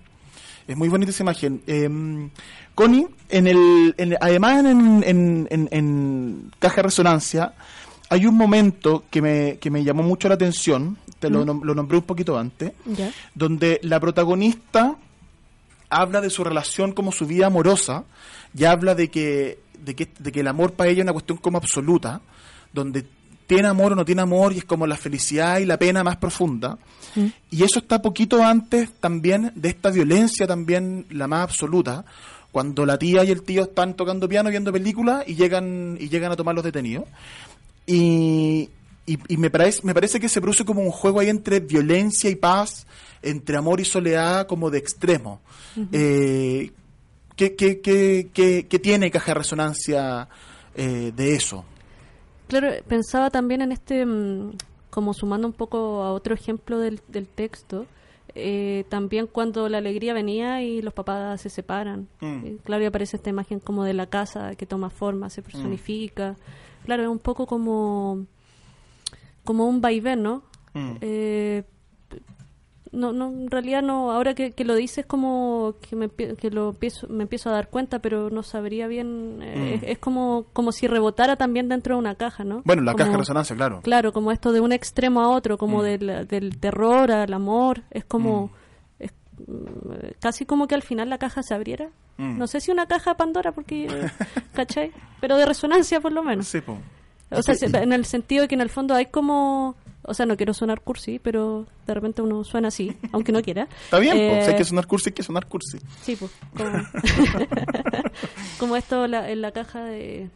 [0.68, 1.62] Es muy bonita esa imagen.
[1.66, 2.30] Eh,
[2.76, 7.54] Connie, en el, en- además en, en, en- Caja de Resonancia,
[8.10, 11.74] hay un momento que me, que me llamó mucho la atención, te lo, nom- lo
[11.74, 12.72] nombré un poquito antes,
[13.34, 14.96] donde la protagonista
[15.90, 18.04] habla de su relación como su vida amorosa
[18.56, 21.38] y habla de que, de que, de que el amor para ella es una cuestión
[21.38, 22.22] como absoluta,
[22.74, 23.06] donde
[23.48, 26.18] tiene amor o no tiene amor y es como la felicidad y la pena más
[26.18, 26.78] profunda.
[27.50, 32.06] Y eso está poquito antes también de esta violencia también la más absoluta,
[32.52, 36.32] cuando la tía y el tío están tocando piano viendo películas y llegan y llegan
[36.32, 37.06] a tomar los detenidos.
[37.88, 38.70] Y,
[39.06, 42.30] y, y me, parece, me parece que se produce como un juego ahí entre violencia
[42.30, 42.86] y paz,
[43.22, 45.42] entre amor y soledad, como de extremo.
[45.92, 46.72] Eh,
[47.38, 50.28] ¿qué, qué, qué, qué- qué tiene caja de resonancia
[50.76, 51.64] eh, de eso?
[52.50, 54.52] Claro, pensaba también en este, mm,
[54.90, 57.86] como sumando un poco a otro ejemplo del, del texto,
[58.36, 62.08] eh, también cuando la alegría venía y los papás se separan.
[62.22, 62.46] Mm.
[62.46, 66.36] Eh, claro, y aparece esta imagen como de la casa que toma forma, se personifica.
[66.86, 68.26] Claro, es un poco como,
[69.44, 70.44] como un vaivén, ¿no?
[70.74, 70.92] Mm.
[71.02, 71.64] Eh,
[72.92, 76.70] no, no, en realidad no, ahora que, que lo dices como que me, que lo
[76.70, 79.74] empiezo, me empiezo a dar cuenta, pero no sabría bien, eh, Mm.
[79.86, 82.62] es, es como, como si rebotara también dentro de una caja, ¿no?
[82.66, 83.82] Bueno, la Como- caja de resonancia, claro.
[83.84, 85.84] Claro, como esto de un extremo a otro, como Mm.
[85.84, 88.52] del, del terror al amor, es como,
[89.00, 89.12] es,
[89.48, 91.90] mm, casi como que al final la caja se abriera.
[92.20, 93.88] No sé si una caja Pandora, porque,
[94.54, 94.92] ¿cachai?
[95.22, 96.48] Pero de resonancia por lo menos.
[96.48, 96.80] Sí, po.
[97.30, 99.76] O sea, se- en el sentido de que en el fondo hay como...
[100.10, 103.68] O sea, no quiero sonar cursi, pero de repente uno suena así, aunque no quiera.
[103.86, 104.20] Está bien, po.
[104.38, 105.80] Eh, si hay que sonar cursi, hay que sonar cursi.
[106.02, 106.32] Sí, pues.
[106.56, 106.72] Como,
[108.60, 110.30] como esto la- en la caja de,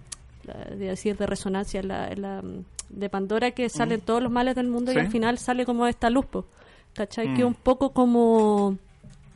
[0.77, 4.55] decir de resonancia, en la, en la, mm, de Pandora, que salen todos los males
[4.55, 4.97] del mundo Sí.
[4.97, 6.45] y al final sale como esta luz, po,
[6.93, 7.29] ¿cachai?
[7.29, 7.35] Mm.
[7.35, 8.77] Que es un poco como,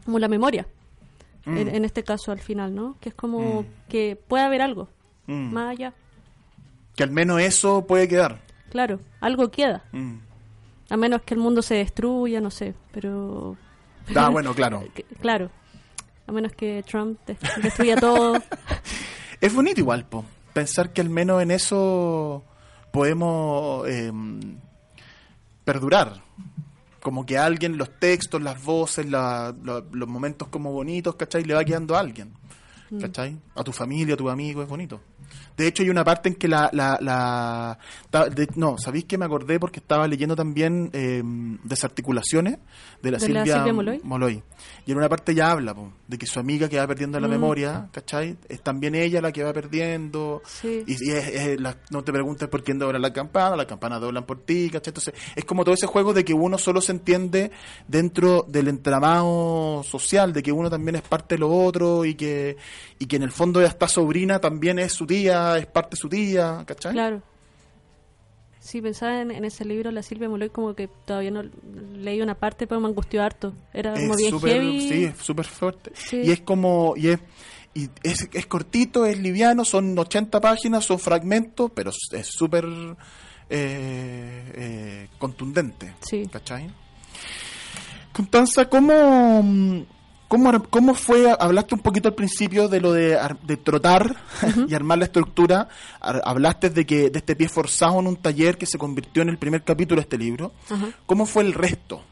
[0.04, 0.67] como la memoria,
[1.45, 1.58] Mm.
[1.58, 2.98] en, en este caso al final, ¿no?
[3.00, 3.65] Que es como Mm.
[3.88, 4.89] que puede haber algo
[5.28, 5.54] Mm.
[5.54, 5.93] más allá.
[6.95, 8.41] Que al menos eso puede quedar.
[8.75, 9.85] Claro, algo queda.
[9.93, 10.15] Mm.
[10.89, 13.55] A menos que el mundo se destruya, no sé, pero...
[14.13, 14.83] Ah, bueno, claro.
[15.21, 15.49] claro.
[16.27, 18.35] A menos que Trump des- destruya todo.
[19.39, 20.25] Es bonito igual, po.
[20.53, 22.43] Pensar que al menos en eso
[22.91, 24.11] podemos eh,
[25.63, 26.21] perdurar.
[27.01, 31.45] Como que a alguien los textos, las voces, la- la- los momentos como bonitos, ¿cachai?
[31.45, 32.33] Le va quedando a alguien.
[32.99, 33.38] ¿Cachai?
[33.55, 34.99] A tu familia, a tu amigo, es bonito.
[35.57, 36.69] De hecho, hay una parte en que la...
[36.73, 39.57] la, la- ta- de- no, ¿sabéis que me acordé?
[39.59, 41.21] Porque estaba leyendo también eh,
[41.63, 42.57] Desarticulaciones
[43.01, 44.43] de la ¿De la Silvia, Silvia Moloy?
[44.85, 47.27] Y en una parte ya habla po, de que su amiga que va perdiendo la
[47.27, 47.31] Mm.
[47.31, 48.38] memoria, ¿cachai?
[48.49, 50.41] Es también ella la que va perdiendo.
[50.45, 50.83] Sí.
[50.88, 54.01] Y, y es- es la- no te preguntes por quién dobla la campana, las campanas
[54.01, 54.91] doblan por ti, ¿cachai?
[54.91, 57.51] Entonces, es como todo ese juego de que uno solo se entiende
[57.88, 62.57] dentro del entramado social, de que uno también es parte de lo otro y que,
[62.99, 66.10] y que en el fondo esta sobrina también es su tía, es parte de su
[66.10, 66.93] tía, ¿cachai?
[66.93, 67.21] Claro.
[68.60, 71.43] Sí, pensaba en, en ese libro, La Silvia Moloy, como que todavía no
[71.93, 73.54] leí una parte, pero me angustió harto.
[73.73, 74.89] Era como es bien súper heavy.
[74.89, 76.21] sí, es súper fuerte Sí.
[76.25, 77.19] y es como y es
[77.75, 82.65] y es, es cortito es liviano son 80 páginas son fragmentos pero es- es súper
[83.49, 86.25] eh, eh, contundente Sí.
[86.32, 86.69] ¿cachai?
[88.13, 89.82] Constanza ¿cómo mm,
[90.27, 91.35] ¿Cómo, ¿Cómo fue?
[91.39, 94.15] Hablaste un poquito al principio de lo de, de trotar
[94.67, 95.69] y armar la estructura.
[95.99, 99.38] Hablaste de que de este pie forzado en un taller que se convirtió en el
[99.38, 100.51] primer capítulo de este libro.
[101.05, 102.03] ¿Cómo fue el resto?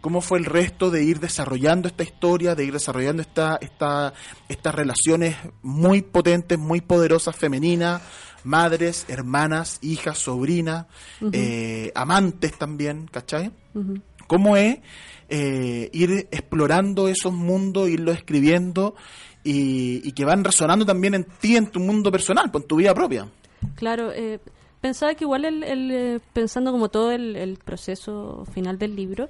[0.00, 4.12] ¿Cómo fue el resto de ir desarrollando esta historia, de ir desarrollando esta, esta,
[4.48, 8.02] estas relaciones muy potentes, muy poderosas, femeninas,
[8.44, 10.86] madres, hermanas, hijas, sobrinas,
[11.32, 13.50] eh, amantes también, ¿cachai?
[14.26, 14.78] ¿Cómo es
[15.28, 18.94] eh, ir explorando esos mundos, irlos escribiendo
[19.44, 22.76] y, y que van resonando también en ti, en tu mundo personal, pues, en tu
[22.76, 23.28] vida propia?
[23.74, 24.40] Claro, eh,
[24.80, 29.28] pensaba que igual, el, el, eh, pensando como todo el, el proceso final del libro,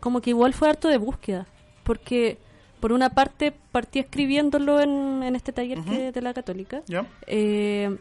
[0.00, 1.46] como que igual fue harto de búsqueda,
[1.84, 2.38] porque
[2.80, 6.82] por una parte partí escribiéndolo en, en este taller que, de la católica.
[7.28, 7.96] Eh,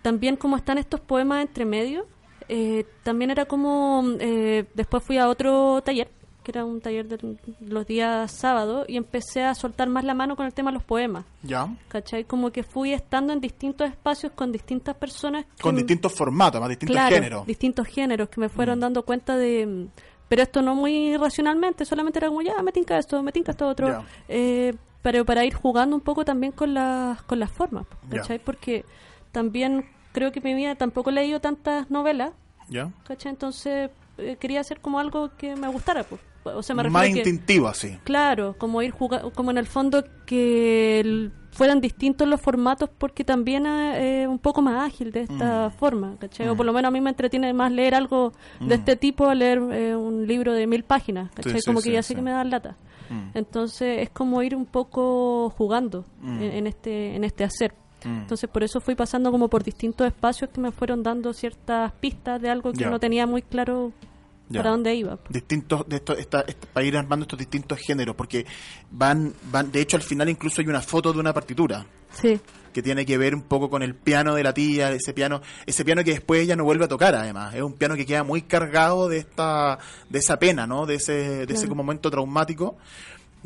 [0.00, 2.06] también como están estos poemas entre medio,
[2.48, 6.08] eh, también era como, eh, después fui a otro taller,
[6.42, 10.34] que era un taller de los días sábados, y empecé a soltar más la mano
[10.36, 11.24] con el tema de los poemas.
[11.42, 11.68] ¿Ya?
[11.88, 12.24] ¿Cachai?
[12.24, 15.44] Como que fui estando en distintos espacios con distintas personas.
[15.56, 17.46] que Con distintos formatos, más distintos claro, géneros.
[17.46, 19.66] distintos géneros que me fueron dando cuenta de...
[19.66, 19.86] mm,
[20.28, 23.68] Pero esto no muy racionalmente, solamente era como, ya, me tinca esto, me tinca esto
[23.68, 24.04] otro.
[24.28, 27.86] Eh, pero para ir jugando un poco también con las, con las formas.
[28.10, 28.38] ¿cachai?
[28.38, 28.84] Porque
[29.30, 32.32] también creo que en mi vida tampoco he leído tantas novelas,
[32.68, 32.90] ¿Ya?
[33.06, 33.30] ¿cachai?
[33.32, 36.20] Entonces eh, quería hacer como algo que me gustara, pues.
[36.44, 37.98] O sea, me Más a que- instintivo, así.
[38.02, 43.22] Claro, como ir jugando, como en el fondo que el- fueran distintos los formatos porque
[43.24, 45.72] también es un poco más ágil de esta Mm.
[45.78, 46.48] forma, ¿cachai?
[46.48, 49.34] O por lo menos a mí me entretiene más leer algo de este tipo a
[49.34, 51.52] leer eh, un libro de mil páginas, ¿cachai?
[51.52, 51.56] Mm.
[51.58, 52.08] sí, como que sí, ya sí.
[52.08, 52.76] sé que me da lata.
[53.10, 53.36] Mm.
[53.36, 57.74] Entonces es como ir un poco jugando en, en este en este hacer.
[58.04, 58.22] Mm.
[58.22, 62.40] Entonces por eso fui pasando como por distintos espacios que me fueron dando ciertas pistas
[62.40, 63.92] de algo que no tenía muy claro
[64.48, 64.58] Ya.
[64.60, 65.18] para dónde iba.
[65.30, 68.44] distintos de esto, esta- esta- para ir armando estos distintos géneros porque
[68.90, 72.38] van van de hecho al final incluso hay una foto de una partitura Sí.
[72.74, 75.84] que tiene que ver un poco con el piano de la tía ese piano ese
[75.86, 78.42] piano que después ella no vuelve a tocar además es un piano que queda muy
[78.42, 79.78] cargado de esta
[80.10, 82.76] de esa pena no de ese de ese como momento traumático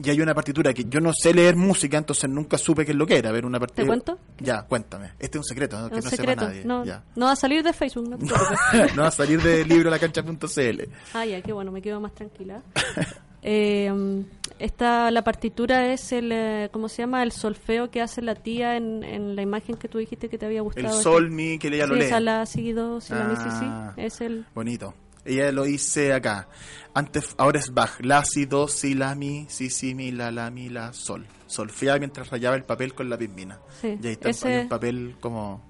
[0.02, 2.96] y hay una partitura que yo no sé leer música entonces nunca supe qué es
[2.96, 4.18] lo que era ver una partitura ¿Te cuento?
[4.38, 5.88] ya cuéntame este es un secreto ¿no?
[5.88, 6.40] que un no secreto.
[6.42, 7.02] sepa nadie no, ya.
[7.14, 8.16] no va a salir de Facebook, no
[8.96, 10.82] no va a salir de libro la cancha.cl
[11.14, 12.62] Ah, ya, qué bueno, me quedo más tranquila.
[13.48, 14.24] Eh,
[14.58, 17.22] esta, la partitura es el, eh, ¿cómo se llama?
[17.22, 20.46] El solfeo que hace la tía en, en la imagen que tú dijiste que te
[20.46, 21.00] había el gustado.
[21.00, 23.64] sol mi que ella lo sí, lee esa la seguido, si la mi, sí, sí.
[23.68, 23.94] Ah.
[23.96, 24.94] Es el, Bonito.
[25.26, 26.48] Ella lo hice acá.
[26.94, 28.00] Antes, ahora es Bach.
[28.00, 31.26] La, si, do, si, la, mi, si, si, mi, la, la, mi, la, sol.
[31.46, 33.58] Solfeaba mientras rayaba el papel con la pismina.
[33.80, 35.62] Sí, Y ahí está ese- un papel como...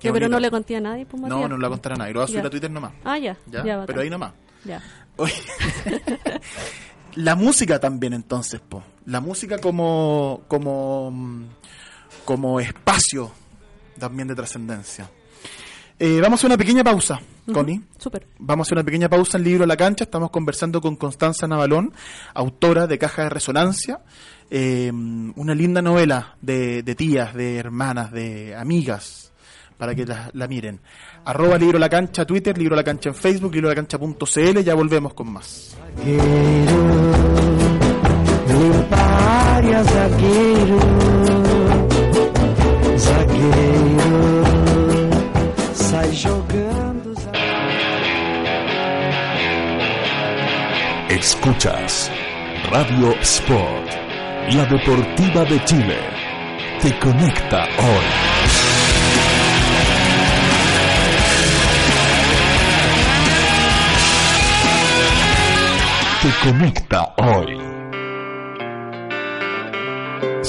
[0.00, 2.12] pero no le conté a nadie, pues, No, no lo va a nadie.
[2.12, 2.92] Lo va a subir a Twitter nomás.
[3.04, 3.64] Ah, ya, ¿Ya?
[3.64, 3.86] ya.
[3.86, 4.32] Pero ahí nomás.
[4.64, 4.82] Ya.
[5.16, 5.34] Oye,
[7.14, 8.82] la música también entonces, po.
[9.06, 11.12] La música como como
[12.24, 13.32] como espacio
[13.98, 15.10] también de trascendencia.
[16.02, 17.20] Eh, vamos a hacer una pequeña pausa,
[17.52, 17.82] Connie.
[17.98, 18.26] Súper.
[18.38, 20.04] Vamos a hacer una pequeña pausa en Libro La Cancha.
[20.04, 21.92] Estamos conversando con Constanza Navalón,
[22.32, 24.00] autora de Caja de Resonancia.
[24.50, 29.30] eh, una linda novela de, de tías, de hermanas, de amigas,
[29.76, 30.80] para que la, la miren.
[31.26, 34.62] Arroba Libro La Cancha Twitter, Libro La Cancha en Facebook, Libro La Cancha.cl.
[34.64, 35.76] Ya volvemos con más.
[51.10, 52.08] Escuchas
[52.70, 53.90] Radio Sport,
[54.52, 55.98] la deportiva de Chile.
[56.80, 58.04] Te conecta hoy.
[66.22, 67.79] Te conecta hoy.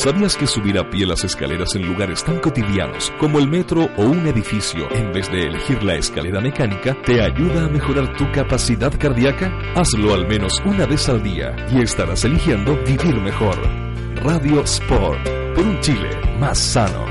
[0.02, 4.02] ¿Sabías que subir a pie las escaleras en lugares tan cotidianos como el metro o
[4.02, 8.92] un edificio en vez de elegir la escalera mecánica te ayuda a mejorar tu capacidad
[8.98, 9.54] cardíaca?
[9.76, 13.56] Hazlo al menos una vez al día y estarás eligiendo vivir mejor.
[14.24, 16.10] Radio Sport, por un Chile
[16.40, 17.11] más sano.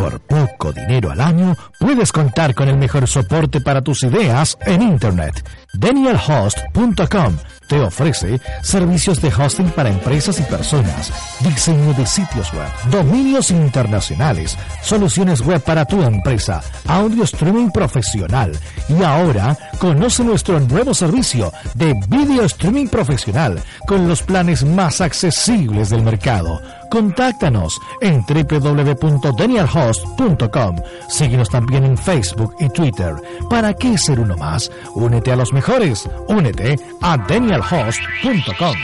[0.00, 4.80] Por poco dinero al año, puedes contar con el mejor soporte para tus ideas en
[4.80, 5.44] Internet.
[5.74, 7.36] DanielHost.com
[7.70, 14.58] te ofrece servicios de hosting para empresas y personas, diseño de sitios web, dominios internacionales,
[14.82, 21.94] soluciones web para tu empresa, audio streaming profesional y ahora conoce nuestro nuevo servicio de
[22.08, 26.60] video streaming profesional con los planes más accesibles del mercado.
[26.90, 30.76] Contáctanos en www.danielhost.com.
[31.08, 33.14] Síguenos también en Facebook y Twitter.
[33.48, 34.72] ¿Para qué ser uno más?
[34.96, 36.08] Únete a los mejores.
[36.28, 38.76] Únete a danielhost.com.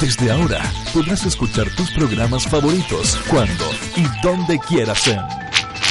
[0.00, 3.64] Desde ahora podrás escuchar tus programas favoritos cuando
[3.96, 5.18] y donde quieras en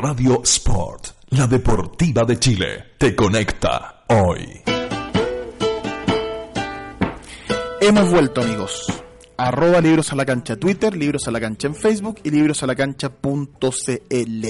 [0.00, 4.60] Radio Sport, la deportiva de Chile, te conecta hoy.
[7.80, 8.86] Hemos vuelto, amigos.
[9.36, 14.46] Arroba Libros a la Cancha Twitter, Libros a la Cancha en Facebook y librosalacancha.cl.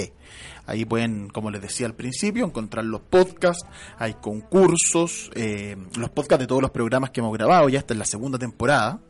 [0.66, 3.64] Ahí pueden, como les decía al principio, encontrar los podcasts,
[3.96, 7.98] hay concursos, eh, los podcasts de todos los programas que hemos grabado, ya esta es
[7.98, 9.00] la segunda temporada.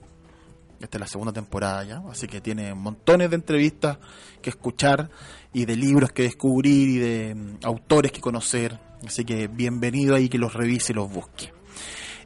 [0.80, 3.98] Esta es la segunda temporada ya, así que tiene montones de entrevistas
[4.40, 5.10] que escuchar
[5.52, 8.78] y de libros que descubrir y de mm, autores que conocer.
[9.06, 11.52] Así que bienvenido ahí que los revise y los busque.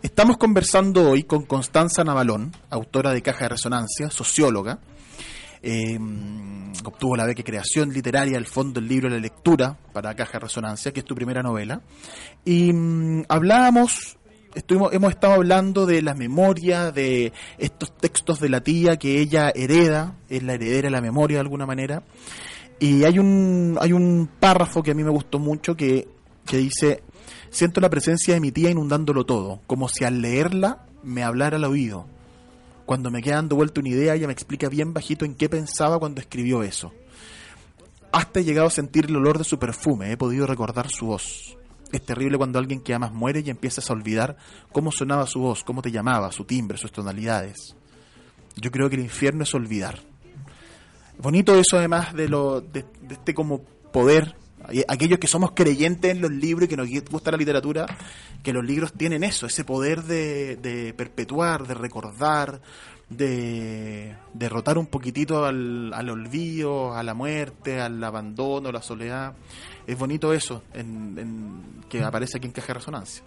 [0.03, 4.81] Estamos conversando hoy con Constanza Navalón, autora de Caja de Resonancia, socióloga.
[5.63, 5.97] Eh,
[6.85, 10.39] obtuvo la beca Creación Literaria del Fondo del Libro de la Lectura para Caja de
[10.41, 11.81] Resonancia, que es tu primera novela.
[12.45, 14.17] Y mm, hablábamos
[14.55, 19.53] estuvimos, hemos estado hablando de la memoria, de estos textos de la tía que ella
[19.55, 22.03] hereda, es la heredera de la memoria de alguna manera.
[22.79, 26.09] Y hay un, hay un párrafo que a mí me gustó mucho que,
[26.47, 27.03] que dice,
[27.51, 31.65] siento la presencia de mi tía inundándolo todo, como si al leerla me hablara al
[31.65, 32.07] oído.
[32.87, 35.99] Cuando me queda dando vuelta una idea, ella me explica bien bajito en qué pensaba
[35.99, 36.93] cuando escribió eso.
[38.11, 41.57] Hasta he llegado a sentir el olor de su perfume, he podido recordar su voz.
[41.93, 44.37] Es terrible cuando alguien que amas muere y empiezas a olvidar
[44.73, 47.77] cómo sonaba su voz, cómo te llamaba, su timbre, sus tonalidades.
[48.57, 50.01] Yo creo que el infierno es olvidar.
[51.23, 54.35] Bonito eso además de, lo, de, de este como poder,
[54.89, 57.87] aquellos que somos creyentes en los libros y que nos gusta la literatura,
[58.43, 62.61] que los libros tienen eso, ese poder de, de perpetuar, de recordar,
[63.09, 69.35] de derrotar un poquitito al, al, olvido, a la muerte, al abandono, a la soledad.
[69.87, 73.23] Es bonito eso en, en, que aparece aquí en Caja de Resonancia.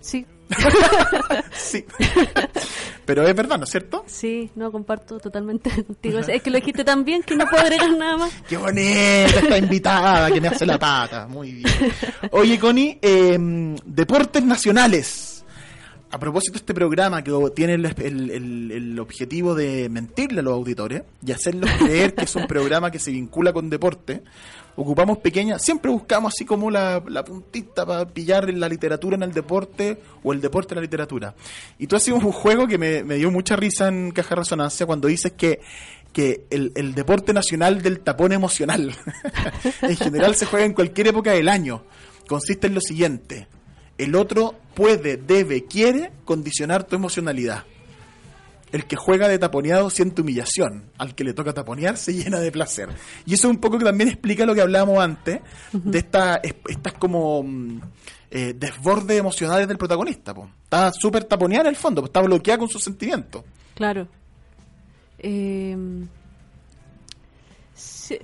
[0.00, 0.24] Sí.
[1.52, 1.84] sí.
[3.10, 4.04] Pero es verdad, ¿no es cierto?
[4.06, 6.20] Sí, no, comparto totalmente contigo.
[6.20, 8.32] Es que lo dijiste tan bien que no puedo agregar nada más.
[8.48, 11.26] ¡Qué bonita esta invitada que me hace la pata!
[11.26, 11.68] Muy bien.
[12.30, 13.36] Oye, Connie, eh,
[13.84, 15.44] deportes nacionales
[16.12, 20.42] a propósito de este programa que tiene el, el, el, el, objetivo de mentirle a
[20.44, 24.22] los auditores y hacerlos creer que es un programa que se vincula con deporte,
[24.76, 29.32] ocupamos pequeñas, siempre buscamos así como la, la puntita para pillar la literatura en el
[29.32, 31.34] deporte o el deporte en la literatura.
[31.78, 35.08] Y tú hacías un juego que me, me dio mucha risa en Caja Resonancia cuando
[35.08, 35.60] dices que
[36.12, 38.92] que el, el, deporte nacional del tapón emocional
[39.82, 41.84] en general se juega en cualquier época del año.
[42.26, 43.46] Consiste en lo siguiente
[44.00, 47.64] el otro puede, debe, quiere condicionar tu emocionalidad.
[48.72, 50.90] El que juega de taponeado siente humillación.
[50.98, 52.88] Al que le toca taponear se llena de placer.
[53.26, 55.40] Y eso un poco que también explica lo que hablábamos antes,
[55.72, 55.82] uh -huh.
[55.82, 57.44] de esta, estas como
[58.30, 60.32] eh, desbordes emocionales del protagonista.
[60.32, 60.48] Po.
[60.62, 63.44] Está súper taponeada en el fondo, está bloqueada con sus sentimientos.
[63.74, 64.06] Claro.
[65.18, 65.76] Eh,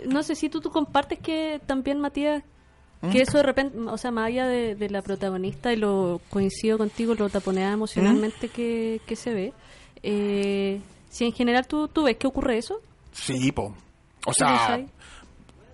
[0.06, 2.42] no sé si tú, tú compartes que también, Matías,
[3.12, 6.78] que eso de repente, o sea, más allá de, de, la protagonista, y lo coincido
[6.78, 8.50] contigo, lo taponeada emocionalmente ¿Mm?
[8.50, 9.52] que, que, se ve,
[10.02, 12.80] eh, si en general tú, tú ves que ocurre eso.
[13.12, 13.74] Sí, po.
[14.26, 14.84] O sea,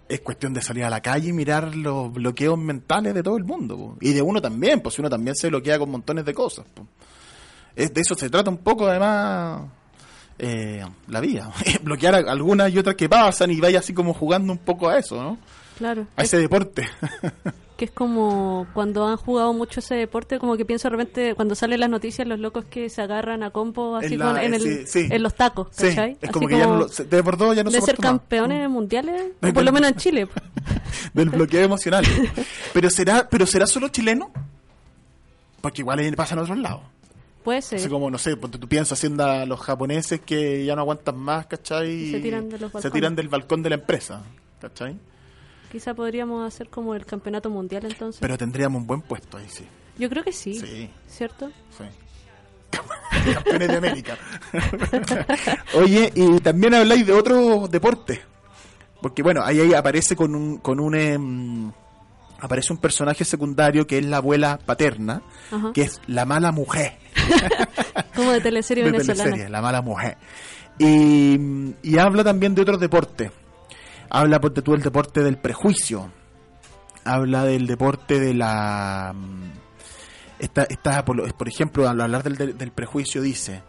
[0.09, 3.45] es cuestión de salir a la calle y mirar los bloqueos mentales de todo el
[3.45, 3.77] mundo.
[3.77, 3.97] Po.
[4.01, 6.67] Y de uno también, pues uno también se bloquea con montones de cosas.
[6.75, 6.87] Po.
[7.75, 9.63] Es, de eso se trata un poco, además,
[10.39, 11.51] eh, la vida.
[11.83, 15.23] Bloquear algunas y otras que pasan y vaya así como jugando un poco a eso,
[15.23, 15.39] ¿no?
[15.79, 16.07] Claro.
[16.17, 16.87] A ese deporte.
[17.83, 21.57] que es como cuando han jugado mucho ese deporte, como que pienso de repente cuando
[21.57, 24.55] salen las noticias los locos que se agarran a compo así en, la, con, en,
[24.55, 25.09] el, sí, sí.
[25.11, 26.13] en los tacos, ¿cachai?
[26.13, 28.61] Sí, es como así que ya no de por todo ya no De ser campeones
[28.61, 28.71] más.
[28.71, 30.29] mundiales, o por lo menos en Chile.
[31.13, 32.05] Del bloqueo emocional.
[32.73, 34.31] pero será pero será solo chileno?
[35.61, 36.83] Porque igual pasa en otros lados.
[37.43, 37.81] Puede ser.
[37.81, 41.47] Así como, no sé, tú piensas haciendo a los japoneses que ya no aguantan más,
[41.47, 41.91] ¿cachai?
[41.91, 44.23] Y se tiran de los Se tiran del balcón de la empresa,
[44.61, 44.97] ¿cachai?
[45.73, 48.21] Quizá podríamos hacer como el campeonato mundial entonces.
[48.21, 49.65] Pero tendríamos un buen puesto ahí, sí.
[49.99, 51.51] Yo creo que sí, Sí, ¿cierto?
[51.77, 51.85] sí.
[53.35, 54.17] Campeones de América.
[55.75, 58.21] Oye, y también habláis de otros deportes.
[59.01, 61.73] Porque bueno, ahí, ahí aparece con un, con un em,
[62.41, 65.73] aparece un personaje secundario que es la abuela paterna, Ajá.
[65.73, 66.99] que es la mala mujer.
[68.15, 69.25] Como de teleserie de venezolana.
[69.25, 70.17] teleserie, la mala mujer.
[70.79, 71.39] Y,
[71.83, 73.31] y habla también de otros deportes.
[74.15, 76.11] Habla, ponte tú, el deporte del prejuicio.
[77.05, 79.13] Habla del deporte de la...
[79.15, 79.51] mm,
[80.39, 83.63] Esta, esta, por lo- por ejemplo, al hablar del, del- del prejuicio dice,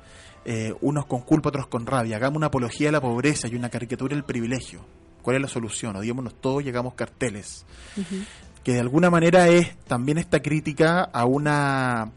[0.44, 2.18] eh, unos con culpa, otros con rabia.
[2.18, 4.84] Hagamos una apología de la pobreza y una caricatura del privilegio.
[5.22, 5.96] ¿Cuál es la solución?
[5.96, 7.66] Odiémonos todos, llegamos carteles
[8.64, 12.12] que de alguna manera es también esta crítica a una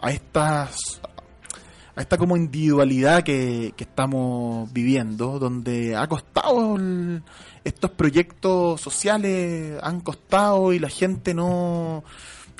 [0.00, 1.00] a estas
[1.98, 7.22] a esta como individualidad que, que estamos viviendo donde ha costado el-
[7.64, 12.04] estos proyectos sociales han costado y la gente no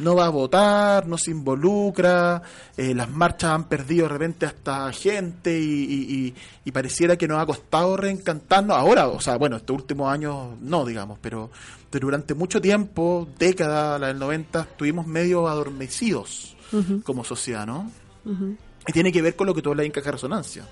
[0.01, 2.41] no va a votar, no se involucra,
[2.77, 6.35] eh, las marchas han perdido de repente hasta gente y, y- y-
[6.65, 8.77] y pareciera que nos ha costado reencantarnos.
[8.77, 11.51] Ahora, o sea, bueno, estos últimos años no, digamos, pero,
[11.91, 16.57] pero durante mucho tiempo, década, la del 90, estuvimos medio adormecidos
[17.03, 17.91] como sociedad, ¿no?
[18.25, 18.57] ujú.
[18.89, 20.65] Y tiene que ver con lo que tú hablas en Caja Resonancia.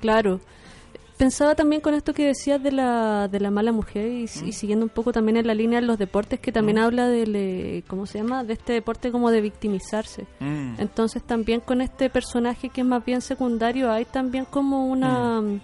[0.00, 0.40] Claro.
[1.18, 4.84] Pensaba también con esto que decías de la, de la mala mujer y, y siguiendo
[4.84, 8.04] un poco también en la línea de los deportes que también habla del, eh, ¿cómo
[8.04, 8.44] se llama?
[8.44, 10.26] De este deporte como de victimizarse.
[10.40, 10.74] Mm.
[10.78, 15.60] Entonces también con este personaje que es más bien secundario hay también como una mm,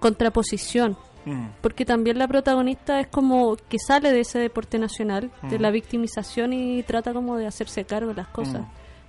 [0.00, 0.96] contraposición.
[1.24, 1.46] Mm.
[1.60, 5.62] Porque también la protagonista es como que sale de ese deporte nacional, de Mm.
[5.62, 8.62] la victimización y trata como de hacerse cargo de las cosas.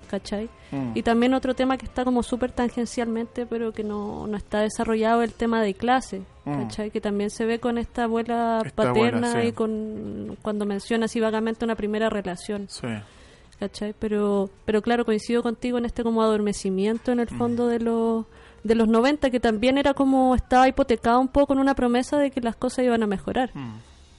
[0.09, 0.49] ¿Cachai?
[0.71, 0.91] Mm.
[0.95, 5.21] Y también otro tema que está como súper tangencialmente, pero que no, no está desarrollado,
[5.21, 6.61] el tema de clase, Mm.
[6.63, 6.91] ¿cachai?
[6.91, 9.47] Que también se ve con esta abuela paterna sí.
[9.49, 12.87] y con cuando menciona así vagamente una primera relación, Sí.
[13.59, 13.93] ¿cachai?
[13.99, 17.37] Pero, pero claro, coincido contigo en este como adormecimiento en el Mm.
[17.37, 18.25] fondo de los
[18.63, 22.31] de los 90, que también era como estaba hipotecado un poco en una promesa de
[22.31, 23.51] que las cosas iban a mejorar.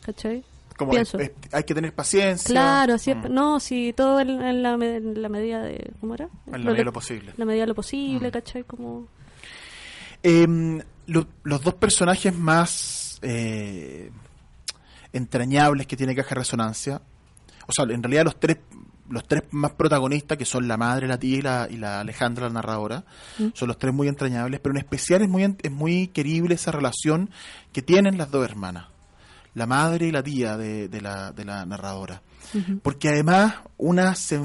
[0.04, 0.42] ¿cachai?
[0.78, 1.18] Como Pienso.
[1.18, 2.50] es- es- hay que tener paciencia.
[2.50, 2.94] Claro.
[2.96, 3.34] Mm.
[3.34, 5.92] No, sí, todo en, en la, en la medida de...
[6.00, 6.28] ¿Cómo era?
[6.46, 7.32] En la Lo medida de lo posible.
[7.36, 8.32] la medida de lo posible, Mm.
[8.32, 8.62] ¿cachai?
[8.64, 9.08] Como...
[11.06, 14.10] Lo- los dos personajes más eh,
[15.12, 17.00] entrañables que tiene Caja Resonancia,
[17.66, 18.58] o sea, en realidad los tres
[19.10, 22.46] los tres más protagonistas, que son la madre, la tía y la, y la Alejandra,
[22.48, 23.04] la narradora,
[23.38, 23.46] Mm.
[23.54, 27.30] son los tres muy entrañables, pero en especial es muy, es muy querible esa relación
[27.72, 28.88] que tienen las dos hermanas,
[29.58, 32.22] la madre y la tía de, de la, de la narradora
[32.82, 34.40] porque además una se,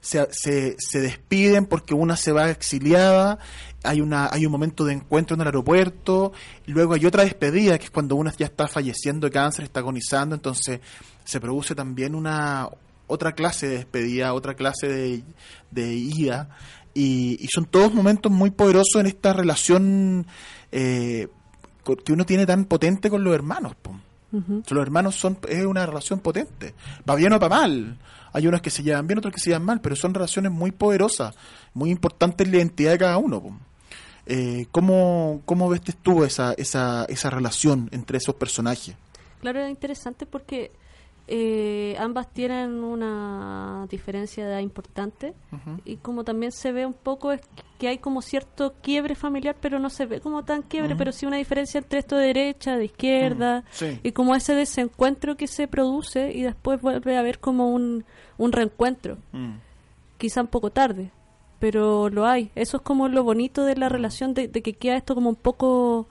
[0.00, 3.38] se, se, se despiden porque una se va exiliada,
[3.82, 6.32] hay una hay un momento de encuentro en el aeropuerto,
[6.66, 10.34] luego hay otra despedida que es cuando una ya está falleciendo de cáncer, está agonizando,
[10.34, 10.80] entonces
[11.24, 12.68] se produce también una
[13.06, 15.22] otra clase de despedida, otra clase de,
[15.72, 16.48] de ida,
[16.94, 20.26] y, y son todos momentos muy poderosos en esta relación
[20.70, 21.26] eh,
[22.04, 23.74] que uno tiene tan potente con los hermanos.
[23.82, 23.96] po.
[24.32, 26.74] Los hermanos son es una relación potente,
[27.04, 27.98] para bien o para mal.
[28.32, 30.70] Hay unos que se llevan bien, otros que se llevan mal, pero son relaciones muy
[30.70, 31.34] poderosas,
[31.74, 33.58] muy importantes en la identidad de cada uno.
[34.26, 38.94] Eh, ¿cómo, ¿Cómo ves tú esa, esa, esa relación entre esos personajes?
[39.40, 40.70] Claro, era interesante porque
[41.32, 45.32] eh, ambas tienen una diferencia de edad importante
[45.84, 47.40] y como también se ve un poco es
[47.78, 51.26] que hay como cierto quiebre familiar, pero no se ve como tan quiebre, pero sí
[51.26, 54.00] una diferencia entre esto de derecha, de izquierda, Sí.
[54.02, 58.04] y como ese desencuentro que se produce y después vuelve a haber como un,
[58.36, 59.16] un reencuentro.
[59.32, 59.52] Mm.
[60.18, 61.10] quizá un poco tarde,
[61.60, 62.50] pero lo hay.
[62.56, 65.36] Eso es como lo bonito de la relación, de, de que queda esto como un
[65.36, 66.08] poco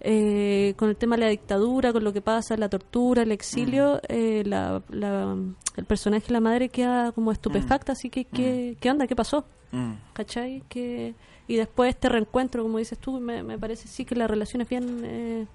[0.00, 4.00] eh, con el tema de la dictadura, con lo que pasa, la tortura, el exilio,
[4.08, 5.36] eh, la, la-
[5.76, 9.06] el personaje, la madre, queda como estupefacta, así que, ¿qué, ¿qué onda?
[9.06, 9.44] ¿Qué pasó?
[9.72, 9.92] Mm.
[10.14, 10.62] ¿Cachai?
[10.68, 11.14] Que,
[11.46, 14.68] y después este reencuentro, como dices tú, me, me parece sí que la relación es
[14.68, 15.46] bien, eh,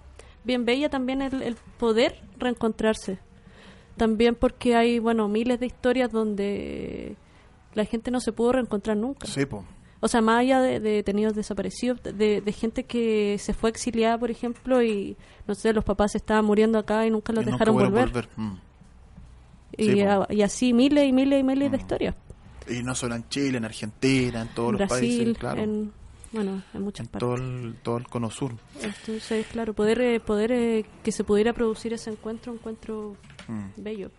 [0.43, 3.19] bien bella también el, el poder reencontrarse.
[3.97, 7.15] También porque hay, bueno, miles de historias donde
[7.73, 9.27] la gente no se pudo reencontrar nunca.
[9.27, 9.63] Sí, po.
[10.05, 14.19] O sea, más allá de, de detenidos desaparecidos, de, de gente que se fue exiliada,
[14.19, 17.75] por ejemplo, y no sé, los papás estaban muriendo acá y nunca los Y dejaron
[17.75, 18.29] volver.
[18.35, 18.53] Mm.
[19.77, 20.09] Y, Sí, po.
[20.11, 21.81] a- y así miles y miles y miles de Mm.
[21.81, 22.15] historias.
[22.69, 25.61] Y no solo en Chile, en Argentina, en todos los países, claro.
[25.63, 25.93] En, en,
[26.33, 27.19] bueno, en muchas partes.
[27.27, 28.51] todo el, todo el cono sur.
[28.83, 33.15] Entonces, claro, poder, eh, poder eh, que se pudiera producir ese encuentro, encuentro
[33.47, 33.69] Mm.
[33.77, 34.11] bello.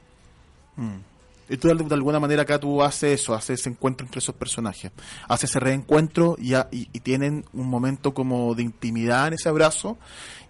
[1.48, 4.34] Y tú de, de alguna manera acá tú haces eso, haces ese encuentro entre esos
[4.34, 4.90] personajes.
[5.28, 9.48] Haces ese reencuentro y, a- y, y tienen un momento como de intimidad en ese
[9.48, 9.96] abrazo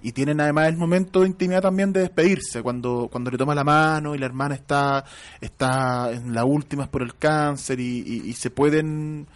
[0.02, 3.64] y tienen además el momento de intimidad también de despedirse, cuando, cuando le toma la
[3.64, 5.04] mano y la hermana está,
[5.40, 9.26] está en las últimas por el cáncer y, y- y se pueden,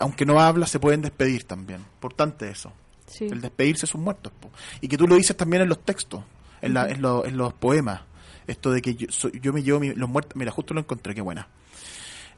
[0.00, 1.80] aunque no habla, se pueden despedir también.
[1.80, 2.72] Importante eso.
[3.06, 3.26] Sí.
[3.26, 4.32] El despedirse de sus muertos.
[4.40, 4.50] po.
[4.80, 6.22] Y que tú lo dices también en los textos,
[6.62, 8.00] en, la- en, lo- en los poemas.
[8.46, 10.36] Esto de que yo, soy- yo me llevo mi- los muertos.
[10.36, 11.48] Mira, justo lo encontré, qué buena.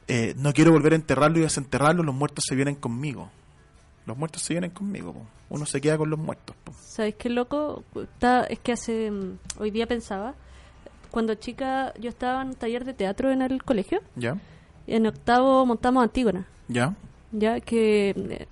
[0.07, 3.29] Eh, no quiero volver a enterrarlo y desenterrarlo, los muertos se vienen conmigo.
[4.05, 5.13] Los muertos se vienen conmigo.
[5.13, 5.25] po.
[5.49, 6.55] Uno se queda con los muertos.
[6.63, 6.73] po.
[6.79, 7.83] ¿Sabes qué loco?
[7.95, 9.09] Está, es que hace.
[9.09, 10.35] mm, Hoy día pensaba.
[11.09, 14.01] Cuando chica, yo estaba en un taller de teatro en el colegio.
[14.15, 14.37] ¿Ya?
[14.85, 16.45] En octavo montamos Antígona.
[16.67, 16.93] ¿Ya?
[17.31, 18.47] Ya que, eh,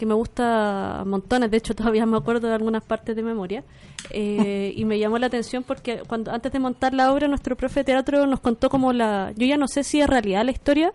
[0.00, 1.50] que me gusta montones.
[1.50, 3.62] De hecho, todavía me acuerdo de algunas partes de memoria.
[4.10, 7.80] Eh, y me llamó la atención porque cuando antes de montar la obra, nuestro profe
[7.80, 9.32] de teatro nos contó como la.
[9.36, 10.92] Yo ya no sé si es realidad la historia.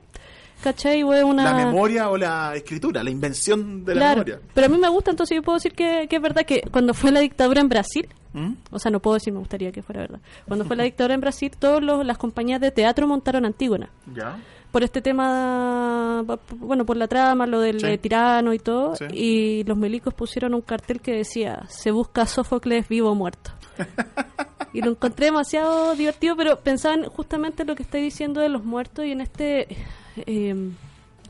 [0.64, 1.04] ¿Cachai?
[1.04, 1.44] Una.
[1.44, 4.40] La memoria o la escritura, la invención de la Claro, memoria.
[4.54, 6.94] pero a mí me gusta, entonces yo puedo decir que, que es verdad que cuando
[6.94, 8.54] fue la dictadura en Brasil, ¿Mm?
[8.72, 10.20] o sea, no puedo decir, me gustaría que fuera verdad.
[10.48, 13.90] Cuando fue la dictadura en Brasil, todas las compañías de teatro montaron Antígona.
[14.16, 14.38] ¿Ya?
[14.76, 16.22] Por este tema,
[16.60, 17.88] bueno, por la trama, lo del Sí.
[17.88, 19.06] eh, tirano y todo, Sí.
[19.14, 23.52] y los milicos pusieron un cartel que decía, se busca Sófocles vivo o muerto.
[24.74, 28.66] y lo encontré demasiado divertido, pero pensaba en justamente lo que estáis diciendo de los
[28.66, 29.78] muertos y en este,
[30.18, 30.70] eh,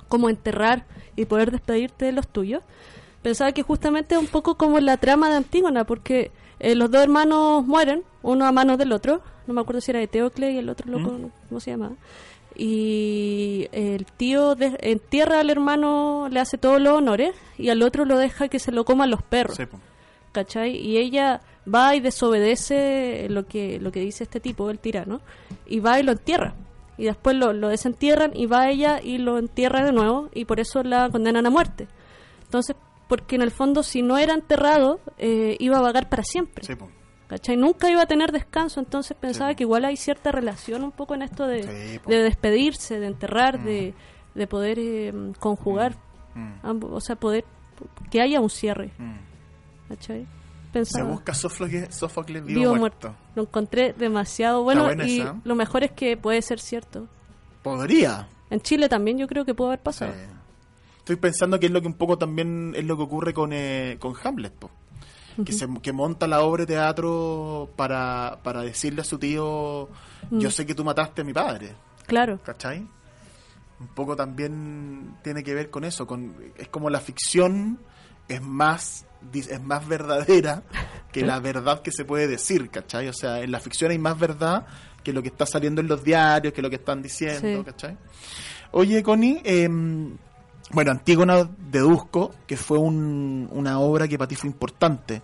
[0.07, 2.63] como enterrar y poder despedirte de los tuyos.
[3.21, 7.03] Pensaba que justamente es un poco como la trama de Antígona, porque eh, los dos
[7.03, 10.57] hermanos mueren, uno a manos del otro, no me acuerdo si era de Teocle y
[10.57, 11.93] el otro loco, ¿cómo se llamaba?
[12.55, 18.05] Y el tío de- entierra al hermano, le hace todos los honores, y al otro
[18.05, 19.57] lo deja que se lo coman los perros.
[19.57, 19.63] Sí.
[20.31, 20.75] ¿cachai?
[20.75, 21.39] Y ella
[21.73, 25.21] va y desobedece lo que, lo que dice este tipo, el tirano,
[25.65, 26.53] y va y lo entierra.
[26.97, 30.59] Y después lo, lo desentierran y va ella y lo entierra de nuevo y por
[30.59, 31.87] eso la condenan a muerte.
[32.43, 32.75] Entonces,
[33.07, 36.65] porque en el fondo si no era enterrado, eh, iba a vagar para siempre.
[36.65, 36.73] Sí.
[37.27, 37.57] ¿Cachai?
[37.57, 41.23] Nunca iba a tener descanso, entonces pensaba que igual hay cierta relación un poco en
[41.23, 43.93] esto de, Sí, de despedirse, de enterrar, de,
[44.35, 45.95] de poder eh, conjugar,
[46.35, 46.53] Mm.
[46.63, 47.45] ambos, o sea, poder
[48.11, 48.91] que haya un cierre.
[48.99, 49.15] Mm.
[49.89, 50.21] ¿Cachai?
[50.23, 51.09] Se Pensaba.
[51.09, 53.07] busca Sófocles, Sófocles vivo, Vivo muerto.
[53.07, 53.23] muerto.
[53.35, 55.35] Lo encontré demasiado bueno y esa.
[55.45, 57.07] lo mejor es que puede ser cierto.
[57.63, 58.27] Podría.
[58.49, 60.11] En Chile también yo creo que pudo haber pasado.
[60.13, 60.19] Sí.
[60.99, 63.95] Estoy pensando que es lo que un poco también es lo que ocurre con, eh,
[63.99, 64.69] con Hamlet, po.
[65.43, 69.89] Que, se, que monta la obra de teatro para, para decirle a su tío,
[70.31, 70.39] Mm.
[70.39, 71.75] yo sé que tú mataste a mi padre,
[72.07, 72.79] Claro, ¿cachai?
[73.79, 77.79] Un poco también tiene que ver con eso, con es como la ficción
[78.27, 80.63] es más es más verdadera
[81.11, 83.07] que la verdad que se puede decir, ¿cachai?
[83.07, 84.65] O sea, en la ficción hay más verdad
[85.03, 87.63] que lo que está saliendo en los diarios, que lo que están diciendo, Sí.
[87.65, 87.97] ¿cachai?
[88.71, 90.15] Oye, Connie, em,
[90.71, 95.21] bueno, Antígona deduzco que fue un- una obra que para ti fue importante.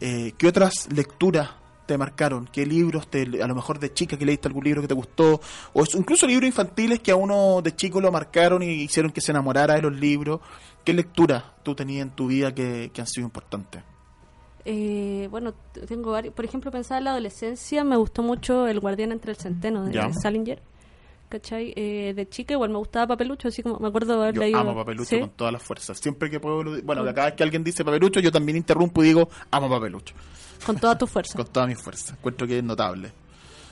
[0.00, 1.50] Eh, ¿Qué otras lecturas
[1.86, 2.48] te marcaron?
[2.52, 5.40] ¿Qué libros, te, a lo mejor de chica que leíste algún libro que te gustó?
[5.72, 9.20] O es- incluso libros infantiles que a uno de chico lo marcaron y hicieron que
[9.20, 10.40] se enamorara de los libros.
[10.84, 13.82] ¿Qué lecturas tú tenías en tu vida que, que han sido importantes?
[14.64, 15.54] Eh, bueno,
[15.88, 16.34] tengo varios.
[16.34, 19.92] Por ejemplo, pensaba en la adolescencia, me gustó mucho El Guardián entre el Centeno de
[19.92, 20.12] Ya.
[20.12, 20.62] Salinger.
[21.32, 21.72] ¿Cachai?
[21.76, 24.58] Eh, de chica igual me gustaba Papelucho, así como me acuerdo de haber Yo leído.
[24.58, 25.18] amo Papelucho ¿Sí?
[25.20, 25.98] con todas las fuerzas.
[25.98, 29.30] Siempre que puedo, bueno, cada vez que alguien dice Papelucho, yo también interrumpo y digo,
[29.50, 30.14] amo Papelucho.
[30.66, 31.34] Con toda tu fuerza.
[31.38, 32.12] Con toda mi fuerza.
[32.18, 33.10] Encuentro que es notable.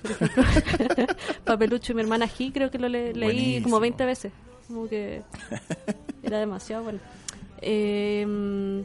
[1.45, 3.65] Papelucho y mi hermana G creo que lo le- leí Buenísimo.
[3.65, 4.33] como 20 veces.
[4.67, 5.23] Como que
[6.23, 6.99] era demasiado bueno.
[7.61, 8.85] Eh,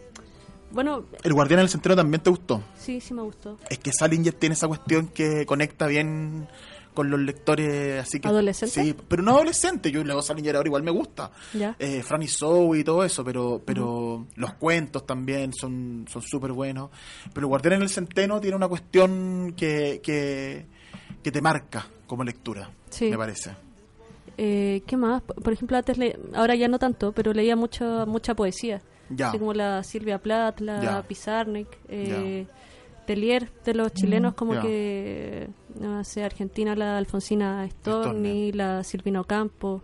[0.72, 2.62] bueno, El Guardián del Centeno también te gustó.
[2.78, 3.58] sí, sí me gustó.
[3.70, 6.48] Es que Salinger tiene esa cuestión que conecta bien
[6.96, 8.82] con los lectores así que ¿Adolescente?
[8.84, 11.76] sí pero no adolescente yo luego Salinger ahora igual me gusta Ya.
[11.78, 16.89] eh, Franny Zoe y todo eso pero pero los cuentos también son son súper buenos
[17.34, 20.66] pero Guardián en el Centeno tiene una cuestión que que,
[21.22, 23.10] que te marca como lectura Sí.
[23.12, 23.52] me parece
[24.38, 25.22] Eh, ¿Qué más?
[25.22, 28.82] Por ejemplo, antes le- ahora ya no tanto, pero leía mucha mucha poesía.
[29.10, 29.30] Ya.
[29.30, 31.02] Así como la Silvia Plath, la Ya.
[31.04, 32.46] Pizarnik, eh,
[33.08, 34.62] Telier de los chilenos, como Mm, Ya.
[34.62, 35.48] que,
[35.80, 39.82] no sé, Argentina, la Alfonsina Storni, la Silvina Ocampo,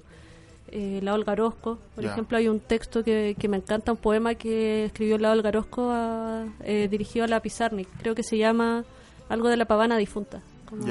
[0.72, 1.78] eh, la Olga Orozco.
[1.96, 5.50] Por ejemplo, hay un texto que, que me encanta, un poema que escribió la Olga
[5.50, 7.88] Orozco a- eh, dirigido a la Pizarnik.
[8.02, 8.84] Creo que se llama
[9.30, 10.42] algo de la pavana difunta.
[10.70, 10.86] Como,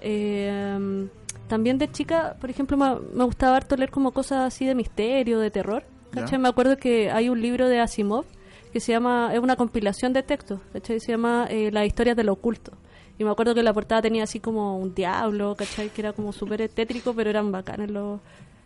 [0.00, 1.08] eh,
[1.48, 5.38] también de chica, por ejemplo, me, me gustaba harto leer como cosas así de misterio,
[5.38, 5.84] de terror.
[6.32, 6.38] Ya.
[6.38, 8.24] Me acuerdo que hay un libro de Asimov
[8.72, 11.00] que se llama, es una compilación de textos, ¿cachai?
[11.00, 12.72] Se llama eh, Las historias del oculto.
[13.18, 15.90] Y me acuerdo que la portada tenía así como un diablo, ¿cachai?
[15.90, 18.20] Que era como súper tétrico, pero eran bacanes los,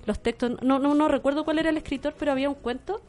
[0.07, 0.63] los textos.
[0.63, 3.01] No, no, no recuerdo cuál era el escritor, pero había un cuento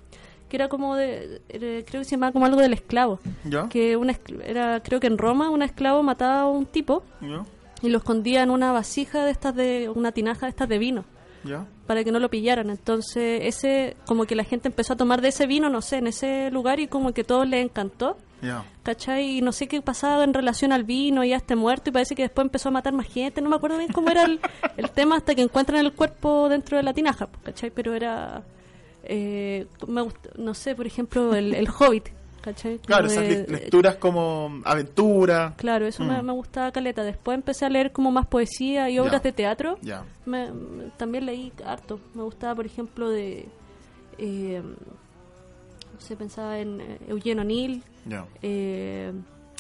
[0.50, 3.20] que era como de, creo que se llamaba como algo del esclavo.
[3.46, 3.70] ¿Ya?
[3.70, 7.46] Que una, era, creo que en Roma, un esclavo mataba a un tipo ¿Ya?
[7.82, 11.06] y lo escondía en una vasija de estas de, una tinaja de estas de vino
[11.44, 11.66] ¿Ya?
[11.88, 12.70] para que no lo pillaran.
[12.70, 16.08] Entonces, ese, como que la gente empezó a tomar de ese vino, no sé, en
[16.08, 18.18] ese lugar y como que todo les encantó.
[18.84, 19.38] ¿Cachai?
[19.38, 22.16] Y no sé qué pasaba en relación al vino y a este muerto y parece
[22.16, 23.42] que después empezó a matar más gente.
[23.42, 24.40] No me acuerdo bien cómo era el,
[24.78, 27.70] el tema hasta que encuentran el cuerpo dentro de la tinaja, ¿cachai?
[27.70, 28.44] Pero era...
[29.04, 32.10] eh, me gust- no sé, por ejemplo, el, el Hobbit,
[32.42, 32.76] ¿cachai?
[32.78, 35.54] Como Claro, esas de- le- lecturas como aventura.
[35.58, 36.26] Claro, eso me, Mm.
[36.26, 37.04] me gustaba caleta.
[37.04, 39.78] Después empecé a leer como más poesía y obras de teatro.
[39.82, 40.04] Ya.
[40.26, 42.00] Me- me- también leí harto.
[42.14, 43.48] Me gustaba, por ejemplo, de...
[44.18, 47.84] eh, no sé, pensaba en eh, Eugene O'Neill.
[48.06, 48.26] Ya.
[48.42, 49.12] eh,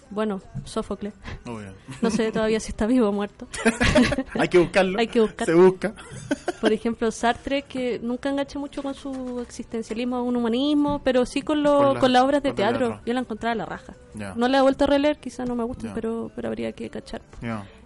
[0.09, 1.13] bueno, Sófocles.
[1.45, 1.73] Bien.
[2.01, 3.47] No sé todavía si está vivo o muerto.
[4.39, 4.99] Hay que buscarlo.
[4.99, 5.45] Hay que buscar.
[5.47, 5.93] Se busca.
[6.61, 11.63] Por ejemplo, Sartre, que nunca enganché mucho con su existencialismo, un humanismo, pero sí con,
[11.63, 12.87] lo, Con la- con las obras de teatro.
[12.87, 13.03] teatro.
[13.05, 13.93] Yo la encontraba a la raja.
[14.35, 15.93] No la he vuelto a releer, quizás no me gusta, Ya.
[15.93, 17.21] pero, pero habría que cachar.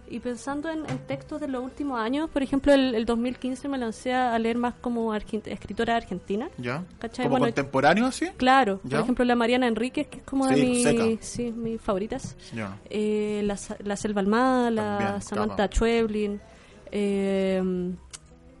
[0.08, 3.78] Y pensando en, en textos de los últimos años, por ejemplo, el, el 2015 me
[3.78, 6.48] lancé a, leer más como escritora argentina.
[6.58, 6.84] ¿Ya?
[6.98, 7.24] ¿Cachai?
[7.24, 8.26] ¿Como Bueno, contemporáneo así?
[8.36, 8.90] Claro, ¿Ya?
[8.98, 11.04] por ejemplo, la Mariana Enríquez, que es como de Sí, mis, seca.
[11.20, 12.36] sí, mis favoritas.
[12.54, 12.76] Ya.
[12.90, 15.74] Eh, la, la Selva Almada, la También, Samantha capa.
[15.74, 16.40] Schweblin.
[16.92, 17.62] Eh,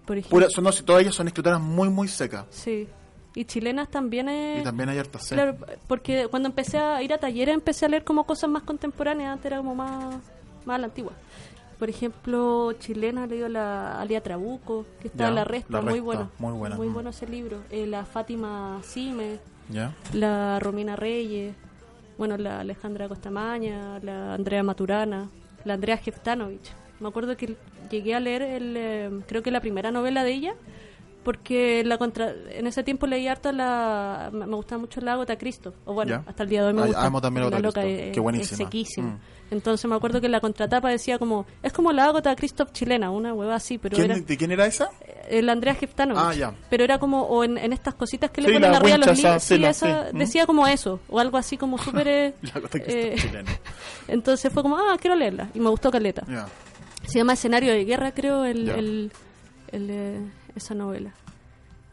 [0.06, 2.46] por ejemplo, Pura, son, no, todas ellas son escritoras muy, muy secas.
[2.50, 2.88] sí.
[3.36, 4.60] Y chilenas también es...
[4.60, 5.56] Y también hay hartas Claro,
[5.88, 9.46] porque cuando empecé a ir a talleres empecé a leer como cosas más contemporáneas, antes
[9.46, 10.14] era como más,
[10.64, 11.10] más a la antigua.
[11.84, 16.00] Por ejemplo, chilena, leído la Alia Trabuco, que está Ya, en la Respa, La muy
[16.00, 16.30] bueno.
[16.38, 16.76] muy buena.
[16.76, 16.94] Mm.
[16.94, 17.58] bueno ese libro.
[17.70, 19.36] Eh, la Fátima Sime,
[19.68, 19.92] ¿Ya?
[20.14, 21.54] la Romina Reyes,
[22.16, 25.28] bueno, la Alejandra Costamaña, la Andrea Maturana,
[25.66, 26.72] la Andrea Jeftanovich.
[27.00, 27.54] Me acuerdo que
[27.90, 30.54] llegué a leer, el, eh, creo que la primera novela de ella,
[31.22, 35.74] porque la contra en ese tiempo leí harto la me gustaba mucho la Agota Cristo
[35.84, 36.24] o bueno Ya.
[36.26, 38.08] hasta el día de hoy me Ah, gusta amo también la loca Christie.
[38.08, 38.52] es, Qué buenísima.
[38.54, 39.18] es sequísima Mm.
[39.50, 43.10] Entonces me acuerdo que en la contratapa decía como es como la Agota Cristo chilena
[43.10, 44.90] una hueva así pero ¿Quién- era ¿De quién era esa?
[45.28, 46.54] el Andrea Jeftanovich Ah, ya.
[46.70, 49.16] pero era como o en, en estas cositas que le ponen la arriba a los
[49.16, 49.86] libros sí, sí.
[50.12, 50.18] Mm.
[50.18, 52.34] decía como eso o algo así como súper eh,
[52.86, 53.16] eh,
[54.08, 56.24] entonces fue como ah quiero leerla y me gustó caleta
[57.06, 58.74] se llama Escenario de Guerra, creo, el, Ya.
[58.76, 59.12] el,
[59.72, 60.20] el, eh,
[60.56, 61.12] esa novela.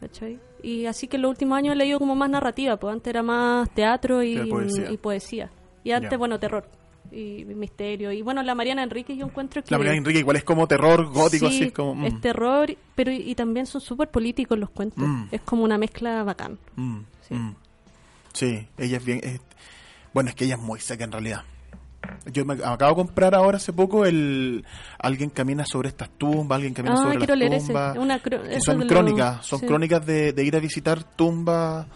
[0.00, 0.38] ¿Cachai?
[0.62, 3.22] Y así que en los últimos años he leído como más narrativa, pues antes era
[3.22, 4.90] más teatro y, poesía.
[4.90, 5.50] y poesía.
[5.84, 6.66] Y antes, bueno, terror
[7.12, 8.10] y misterio.
[8.12, 9.70] Y bueno, la Mariana Enríquez yo encuentro que...
[9.70, 11.94] La María Enrique igual es como terror gótico, sí, así es como...
[11.94, 15.06] mm, es terror, pero y, y también son súper políticos los cuentos.
[15.06, 15.24] Mm.
[15.30, 16.58] Es como una mezcla bacán.
[16.76, 16.98] mm,
[17.28, 17.34] Sí.
[17.34, 17.54] mm.
[18.32, 19.20] Sí, ella es bien...
[19.22, 19.40] es-
[20.14, 21.42] bueno, es que ella es muy seca en realidad.
[22.32, 24.64] Yo me acabo de comprar ahora hace poco el...
[24.98, 27.66] Alguien camina sobre estas tumbas, alguien camina Ah, sobre las leer ese.
[27.68, 27.96] tumbas.
[27.96, 28.20] Una
[28.60, 29.66] son de lo- crónicas, son sí.
[29.66, 31.86] crónicas de, de ir a visitar tumbas,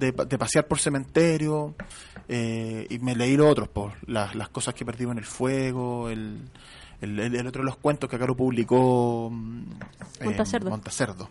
[0.00, 1.74] de, pa- de pasear por cementerio,
[2.28, 6.08] eh, y me leí los otros, por las, las cosas que perdí en el fuego,
[6.08, 6.40] el,
[7.00, 9.62] el, otro de los cuentos que acá lo publicó mm,
[10.20, 10.70] eh, Montacerdo.
[10.70, 11.28] Montacerdo.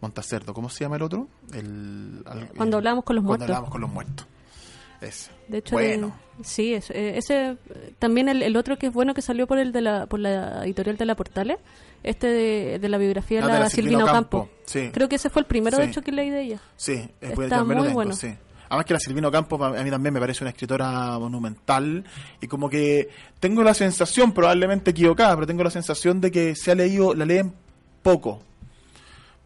[0.00, 1.26] Montacerdo, ¿cómo se llama el otro?
[1.52, 2.22] El,
[2.56, 3.44] Cuando hablábamos con los cuando muertos.
[3.44, 4.26] hablábamos con los muertos.
[5.00, 5.30] Ese.
[5.48, 6.14] De hecho, Bueno.
[6.38, 7.56] de- sí, eso, eh, ese
[7.98, 10.64] también el, el otro que es bueno que salió por el de la por la
[10.64, 11.58] editorial de la Portales,
[12.02, 14.48] este de, de la biografía de Ah, la, de la Silvina Ocampo.
[14.66, 14.90] Sí.
[14.92, 16.60] Creo que ese fue el primero de hecho que leí de ella.
[16.76, 18.12] Sí, es Está muy tengo, bueno.
[18.12, 18.34] sí.
[18.70, 22.04] Además que la Silvina Campos a mí también me parece una escritora monumental
[22.40, 23.08] y como que
[23.40, 27.24] tengo la sensación, probablemente equivocada, pero tengo la sensación de que se ha leído, la
[27.24, 27.54] leen
[28.02, 28.42] poco.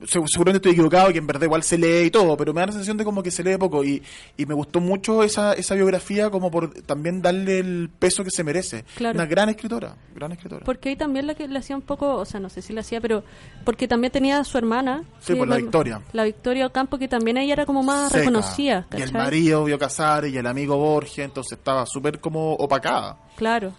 [0.07, 2.61] Se- Seguramente estoy equivocado y que en verdad igual se lee y todo, pero me
[2.61, 4.03] da la sensación de como que se lee poco y,
[4.37, 8.45] y me gustó mucho esa, esa biografía como por también darle el peso que se
[8.45, 8.85] merece.
[8.97, 9.17] Claro.
[9.17, 10.65] Una gran escritora, gran escritora.
[10.65, 12.81] Porque ahí también la que le hacía un poco, o sea, no sé si la
[12.81, 13.23] hacía, pero
[13.65, 15.05] porque también tenía a su hermana.
[15.21, 16.01] Sí, por la Victoria.
[16.13, 18.19] La Victoria Ocampo, que también ella era como más Seca.
[18.21, 18.87] reconocida.
[18.97, 23.19] Y el marido vio casar y el amigo Borges, entonces estaba súper como opacada.
[23.37, 23.73] Claro.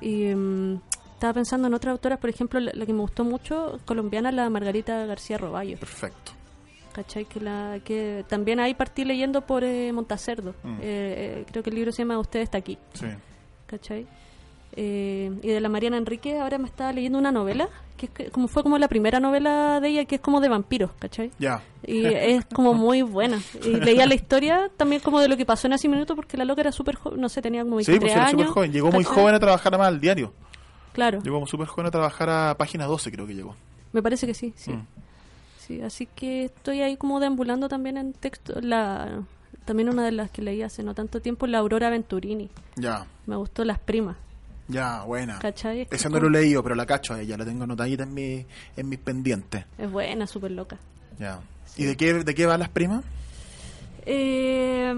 [0.00, 0.80] Y mm,
[1.22, 4.50] estaba pensando en otras autoras, por ejemplo, la, la que me gustó mucho, colombiana, la
[4.50, 5.78] Margarita García Roballo.
[5.78, 6.32] Perfecto.
[6.92, 7.26] ¿Cachai?
[7.26, 10.54] Que, la, que también ahí partí leyendo por eh, Montacerdo.
[10.64, 10.74] Mm.
[10.74, 12.76] Eh, eh, creo que el libro se llama Usted está aquí.
[12.94, 13.06] Sí.
[13.68, 14.04] ¿Cachai?
[14.74, 18.30] Eh, y de la Mariana Enrique ahora me estaba leyendo una novela, que, es que-
[18.30, 21.30] como fue como la primera novela de ella, que es como de vampiros, ¿cachai?
[21.38, 21.62] Ya.
[21.86, 23.38] Y es como muy buena.
[23.64, 26.44] Y leía la historia también como de lo que pasó en ese minuto, porque la
[26.44, 28.50] loca era súper joven, no sé, tenía como Sí, 23 pues era años.
[28.50, 28.72] joven.
[28.72, 30.32] Llegó muy joven a trabajar más al diario.
[30.92, 33.56] Claro, Llegó como súper joven a trabajar a página 12, creo que llegó.
[33.92, 34.72] me parece que sí, sí.
[34.72, 34.86] Mm.
[35.58, 38.60] Sí, así que estoy ahí como deambulando también en texto.
[38.60, 39.22] La,
[39.64, 42.50] también una de las que leí hace no tanto tiempo, la Aurora Venturini.
[42.76, 43.06] Ya.
[43.26, 44.16] Me gustó Las Primas.
[44.68, 45.38] Ya, buena.
[45.38, 45.82] ¿Cachai?
[45.82, 48.02] Es Ese como- no lo he leído, pero la cacho a ella, la tengo anotadita
[48.02, 48.44] en, mi,
[48.76, 49.64] en mis pendientes.
[49.78, 50.78] Es buena, súper loca.
[51.18, 51.40] Ya.
[51.76, 53.04] ¿Y de qué, de qué van las primas?
[54.04, 54.94] Eh,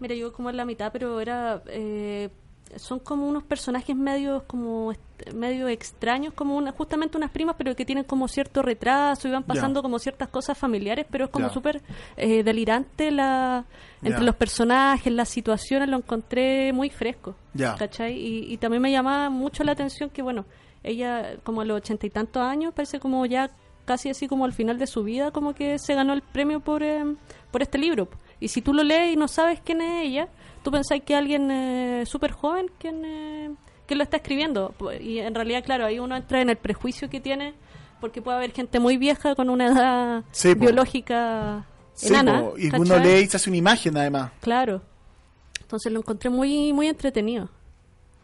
[0.00, 1.62] mira, yo como en la mitad, pero era...
[1.66, 2.30] eh,
[2.76, 4.92] son como unos personajes medios como
[5.34, 9.44] medio extraños, como una, justamente unas primas, pero que tienen como cierto retraso y van
[9.44, 11.52] pasando como ciertas cosas familiares, pero es como Ya.
[11.54, 11.82] súper
[12.16, 13.64] eh, delirante la
[14.02, 17.36] entre los personajes, las situaciones, lo encontré muy fresco.
[17.78, 18.14] ¿cachai?
[18.18, 20.44] Y, y también me llamaba mucho la atención que, bueno,
[20.82, 23.50] ella como a los ochenta y tantos años, parece como ya
[23.84, 26.82] casi así como al final de su vida, como que se ganó el premio por,
[26.82, 27.04] eh,
[27.52, 28.08] por este libro.
[28.40, 30.28] Y si tú lo lees y no sabes quién es ella,
[30.62, 33.50] tú pensás que alguien eh, súper joven quien, eh,
[33.86, 34.74] que lo está escribiendo.
[35.00, 37.54] Y en realidad, claro, ahí uno entra en el prejuicio que tiene,
[38.00, 42.40] porque puede haber gente muy vieja con una edad Sí, biológica Sí, enana.
[42.40, 44.32] po, y uno lee y se hace una imagen además.
[44.40, 44.80] Claro.
[45.60, 47.48] Entonces lo encontré muy muy entretenido.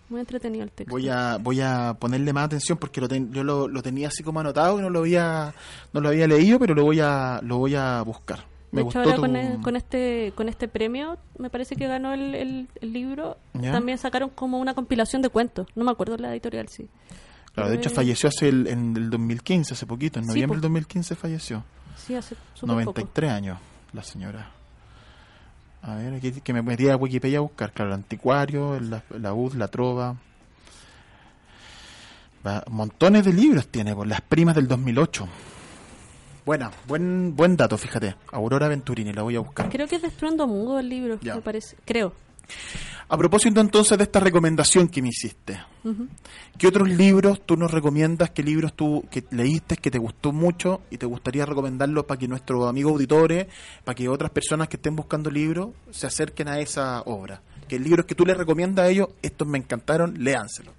[0.09, 0.91] Muy entretenido el texto.
[0.91, 4.23] Voy a, voy a ponerle más atención porque lo ten- yo lo, lo tenía así
[4.23, 5.53] como anotado y no lo había,
[5.93, 8.45] no lo había leído, pero lo voy a, lo voy a buscar.
[8.71, 11.87] Me de hecho, ahora tu- con, e- con este con este premio, me parece que
[11.87, 13.39] ganó el, el- el libro.
[13.55, 13.73] Ya.
[13.73, 15.67] También sacaron como una compilación de cuentos.
[15.75, 16.89] No me acuerdo la editorial, sí.
[17.55, 20.63] Claro, de hecho Eh, falleció hace el, en el 2015, hace poquito, en noviembre del
[20.63, 21.65] 2015 falleció.
[21.97, 23.01] Sí, hace súper poco.
[23.01, 23.59] 93 años,
[23.93, 24.51] la señora.
[25.83, 29.33] A ver, aquí que me metí a Wikipedia a buscar, claro, el anticuario, la, la
[29.33, 30.17] UD, la trova.
[32.47, 35.27] Va- montones de libros tiene, por las primas del 2008.
[36.49, 38.15] Buena, buen buen dato, fíjate.
[38.33, 39.69] Aurora Venturini, la voy a buscar.
[39.69, 41.35] Creo que es de Estruendo Mudo el libro, Ya.
[41.35, 41.77] me parece.
[41.85, 42.15] Creo.
[43.07, 45.61] A propósito entonces de esta recomendación que me hiciste.
[46.57, 48.31] ¿qué otros libros tú nos recomiendas?
[48.31, 52.29] ¿Qué libros tú que leíste que te gustó mucho y te gustaría recomendarlos para que
[52.29, 53.47] nuestros amigos auditores,
[53.85, 57.43] para que otras personas que estén buscando libros se acerquen a esa obra?
[57.69, 60.73] Que libros que tú les recomiendas a ellos, estos me encantaron, léanselos.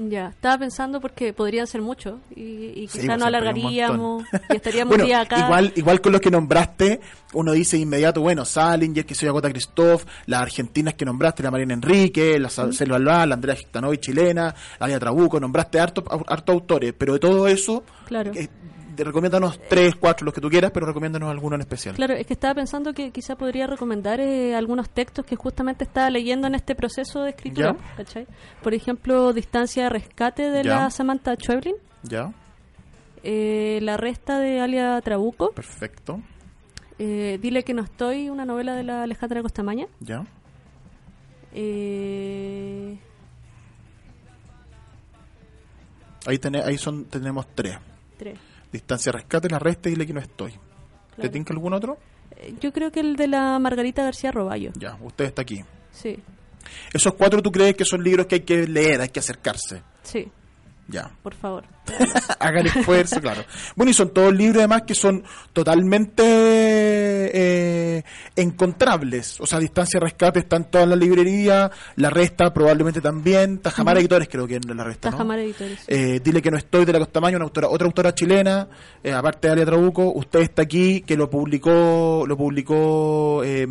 [0.00, 4.54] Ya, estaba pensando porque podrían ser muchos y, y Sí, quizá pues, no alargaríamos y
[4.54, 5.40] estaríamos Bueno, día acá.
[5.40, 7.00] igual, igual con los que nombraste,
[7.32, 11.50] uno dice de inmediato, bueno, Salinger, que soy Agota Christoph, las argentinas que nombraste, la
[11.50, 16.04] Marina Enrique, la Sa- Selva Alba, la Andrea Gitanovi chilena, la Vía Trabuco, nombraste harto,
[16.28, 18.30] harto autores, pero de todo eso, Claro.
[18.36, 18.48] eh,
[18.98, 21.94] te recomiéndanos tres, cuatro, los que tú quieras, pero recomiéndanos alguno en especial.
[21.94, 26.10] Claro, es que estaba pensando que quizá podría recomendar eh, algunos textos que justamente estaba
[26.10, 27.76] leyendo en este proceso de escritura.
[27.96, 28.26] ¿cachai?
[28.60, 30.80] Por ejemplo, Distancia de Rescate de Ya.
[30.80, 32.32] la Samantha Schweblin, ¿Ya?
[33.22, 36.20] eh, La Resta de Alia Trabuco, Perfecto.
[36.98, 39.86] eh, Dile que no estoy, una novela de la Alejandra Costamaña.
[40.00, 40.24] ¿Ya?
[41.54, 42.98] Eh,
[46.26, 47.78] Ahí, tene- ahí son, tenemos tres.
[48.18, 48.38] tres.
[48.72, 50.52] Distancia Rescate, la resta y dile que no estoy.
[50.52, 50.58] ¿Te
[51.16, 51.30] Claro.
[51.30, 51.98] tinca algún otro?
[52.36, 54.70] Eh, Yo creo que el de la Margarita García Roballo.
[54.78, 55.60] Ya, usted está aquí.
[55.92, 56.18] Sí,
[56.92, 59.82] Esos cuatro tú crees que son libros que hay que leer, hay que acercarse.
[60.02, 60.30] sí,
[60.88, 61.10] Ya.
[61.22, 61.64] por favor.
[62.40, 63.44] Hagan esfuerzo, claro.
[63.76, 65.22] Bueno, y son todos libros además que son
[65.52, 68.04] totalmente eh,
[68.36, 69.40] encontrables.
[69.40, 74.28] O sea, Distancia Rescate está en toda la librería, La Resta probablemente también, Tajamar Editores
[74.30, 75.16] creo que en La Resta, ¿no?
[75.16, 75.84] Tajamar Editores.
[75.86, 78.68] Eh, Dile que no estoy de la Costamaña, una autora, otra autora chilena,
[79.02, 83.66] eh, aparte de Alia Trabuco, usted está aquí, que lo publicó, lo publicó, eh,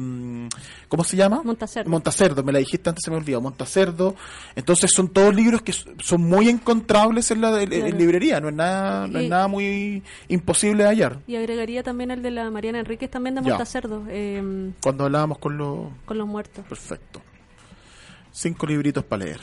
[0.87, 1.41] ¿cómo se llama?
[1.43, 1.89] Montacerdo.
[1.89, 4.15] Montacerdo, me la dijiste antes, se me olvidó, Montacerdo.
[4.55, 7.97] Entonces son todos libros que son muy encontrables en la en- en Claro.
[7.97, 11.19] librería, no es nada, no es nada muy imposible de hallar.
[11.27, 13.41] Y agregaría también el de la Mariana Enríquez, también de.
[13.41, 16.65] Montacerdo, eh, Cuando hablábamos con los con los muertos.
[16.67, 17.21] Perfecto.
[18.31, 19.39] Cinco libritos para leer.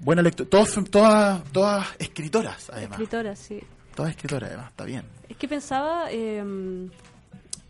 [0.00, 0.48] Buena lectura.
[0.50, 2.98] Todos, todas, todas escritoras, además.
[3.00, 3.60] Escritoras, sí.
[3.94, 4.70] Todas escritoras, además.
[4.70, 5.04] Está bien.
[5.28, 6.42] Es que pensaba, eh,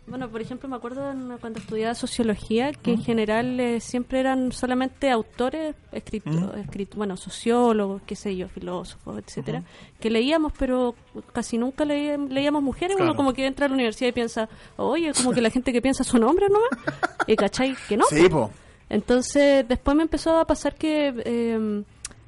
[0.06, 1.02] bueno, por ejemplo, me acuerdo
[1.40, 8.02] cuando estudiaba sociología que en general eh, siempre eran solamente autores, escrito, escrit- bueno, sociólogos,
[8.06, 9.62] qué sé yo, filósofos, etcétera,
[10.00, 10.94] que leíamos, pero
[11.32, 12.96] casi nunca leí- leíamos mujeres.
[12.96, 13.10] Claro.
[13.12, 15.80] Uno como que entra a la universidad y piensa, oye, como que la gente que
[15.80, 16.70] piensa son hombres nomás,
[17.26, 18.04] y cachai que no.
[18.10, 18.50] Sí, po.
[18.90, 21.82] Entonces, después me empezó a pasar que eh,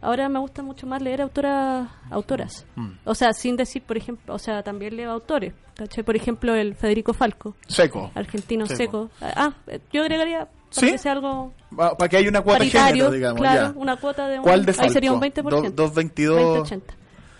[0.06, 2.64] ahora me gusta mucho más leer autoras, autoras.
[2.76, 2.90] Mm.
[3.04, 5.52] O sea, sin decir, por ejemplo, o sea, también leo autores.
[5.74, 6.04] ¿cachai?
[6.04, 8.10] Por ejemplo, el Federico Falco, Seco.
[8.14, 8.76] argentino Seco.
[8.76, 9.10] seco.
[9.20, 10.92] Ah, eh, yo agregaría para ¿Sí?
[10.92, 13.40] que sea algo Para que haya una cuota paritario, género, digamos.
[13.40, 13.78] claro, ya.
[13.78, 15.42] una cuota de un, ¿Cuál de ahí sería un Falco?
[15.42, 15.50] 20%.
[15.50, 16.36] Do- 222.
[16.40, 16.94] 2080.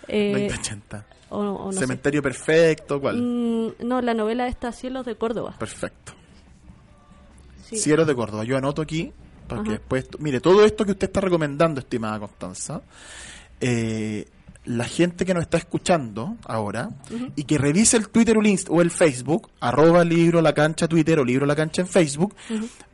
[0.09, 1.05] Eh, 2080.
[1.29, 1.79] o, o no sé.
[1.79, 3.17] Cementerio perfecto, ¿cuál?
[3.21, 5.55] Mm, no, la novela está Cielos de Córdoba.
[5.57, 6.13] Perfecto.
[7.63, 7.77] Sí.
[7.77, 8.43] Cielos de Córdoba.
[8.45, 9.11] Yo anoto aquí,
[9.47, 10.07] para que después...
[10.19, 12.81] Mire, todo esto que usted está recomendando, estimada Constanza,
[13.59, 14.27] eh,
[14.65, 16.89] la gente que nos está escuchando ahora
[17.35, 20.87] y que revise el Twitter o el, Inst- o el Facebook, arroba libro la cancha
[20.87, 22.35] Twitter o libro la cancha en Facebook,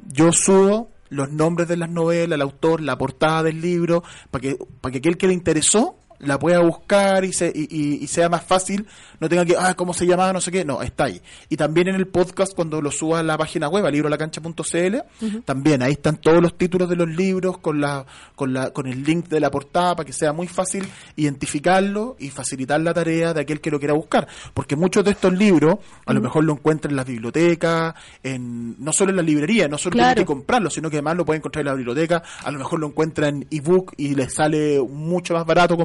[0.07, 4.57] yo subo los nombres de las novelas, el autor, la portada del libro, para que,
[4.81, 8.29] para que aquel que le interesó la pueda buscar y, se, y, y- y sea
[8.29, 8.85] más fácil,
[9.19, 10.33] no tenga que, ah, ¿cómo se llamaba?
[10.33, 11.21] No sé qué, no, está ahí.
[11.49, 14.97] Y también en el podcast, cuando lo suba a la página web, a librolacancha.cl,
[15.45, 18.05] también ahí están todos los títulos de los libros con, la,
[18.35, 20.85] con, la, con el link de la portada para que sea muy fácil
[21.15, 24.27] identificarlo y facilitar la tarea de aquel que lo quiera buscar.
[24.53, 27.93] Porque muchos de estos libros, a lo mejor lo encuentran en las bibliotecas,
[28.23, 30.13] en, no solo en la librería, no solo Claro.
[30.15, 32.79] tienen que comprarlo, sino que además lo pueden encontrar en la biblioteca, a lo mejor
[32.79, 35.75] lo encuentra en ebook y les sale mucho más barato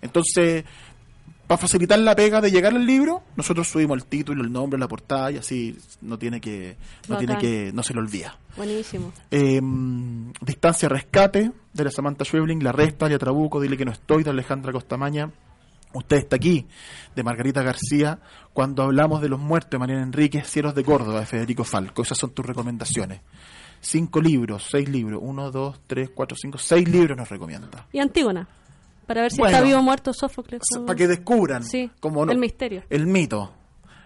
[0.00, 0.64] Entonces,
[1.46, 4.88] para facilitar la pega de llegar al libro, nosotros subimos el título, el nombre, la
[4.88, 6.76] portada y así no tiene que
[7.08, 8.38] no tiene que no se lo olvida.
[8.56, 9.12] Buenísimo.
[9.30, 9.60] Eh,
[10.40, 14.30] Distancia Rescate de la Samantha Schwebling, La Resta, de Trabuco, Dile que no estoy de
[14.30, 15.30] Alejandra Costamaña.
[15.92, 16.66] Usted está aquí,
[17.14, 18.18] de Margarita García,
[18.52, 22.02] cuando hablamos de los muertos de Mariana Enríquez, Cielos de Córdoba, de Federico Falco.
[22.02, 23.20] Esas son tus recomendaciones.
[23.80, 27.86] Cinco libros, seis libros, uno, dos, tres, cuatro, cinco, seis libros nos recomienda.
[27.92, 28.48] Y Antígona.
[29.06, 29.56] Para ver si Bueno.
[29.56, 30.62] está vivo o muerto Sófocles.
[30.86, 32.82] Para que descubran Sí, como no- el misterio.
[32.90, 33.52] El mito.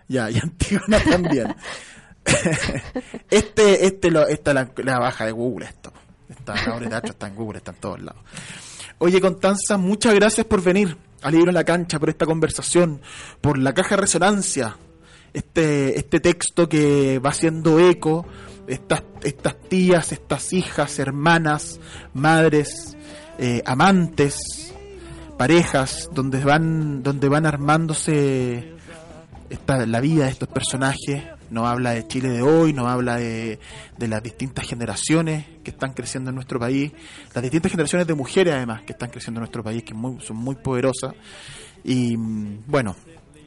[0.09, 1.55] Ya, y Antígona también.
[3.30, 5.92] este, este lo, esta la, la baja de Google esto.
[6.28, 8.22] Esta la de teatro está en Google, está en todos lados.
[8.99, 13.01] Oye, Constanza, muchas gracias por venir al libro en la cancha, por esta conversación,
[13.40, 14.76] por la caja de resonancia,
[15.32, 18.26] este, este texto que va haciendo eco,
[18.66, 21.80] estas, estas tías, estas hijas, hermanas,
[22.12, 22.96] madres,
[23.38, 24.67] eh, amantes,
[25.39, 28.74] parejas, donde van, donde van armándose
[29.49, 31.24] esta, la vida de estos personajes.
[31.51, 33.59] No habla de Chile de hoy, no habla de,
[33.97, 36.93] de las distintas generaciones que están creciendo en nuestro país,
[37.32, 40.57] las distintas generaciones de mujeres además que están creciendo en nuestro país, que son muy
[40.57, 41.14] poderosas.
[41.84, 42.95] Y mm, bueno,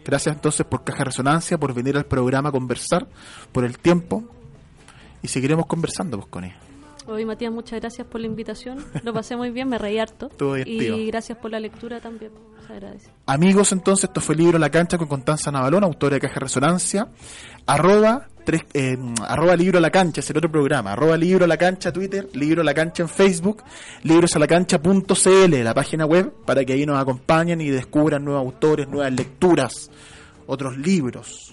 [0.03, 3.07] gracias entonces por Caja Resonancia, por venir al programa a conversar,
[3.51, 4.23] por el tiempo.
[5.21, 6.70] Y seguiremos conversando, pues, Connie.
[7.11, 8.77] Hoy, Matías, muchas gracias por la invitación.
[9.03, 10.29] Lo pasé muy bien, me reí harto.
[10.65, 12.31] Y gracias por la lectura también.
[12.65, 13.09] Se agradece.
[13.25, 17.09] Amigos, entonces, esto fue Libro La Cancha con Constanza Navalón, autora de Caja Resonancia.
[17.65, 18.97] Arroba, tres, eh,
[19.27, 20.93] arroba Libro La Cancha, es el otro programa.
[20.93, 23.63] Arroba Libro La Cancha Twitter, Libro La Cancha en Facebook,
[24.03, 29.91] librosalacancha.cl, la página web, para que ahí nos acompañen y descubran nuevos autores, nuevas lecturas,
[30.47, 31.50] otros libros.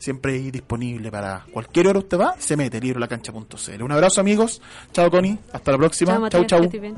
[0.00, 3.82] Siempre ahí disponible para cualquier hora usted va, se mete librolacancha.cl.
[3.82, 6.44] Un abrazo amigos, chao Connie, hasta la próxima, Chao.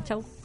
[0.04, 0.41] Chao.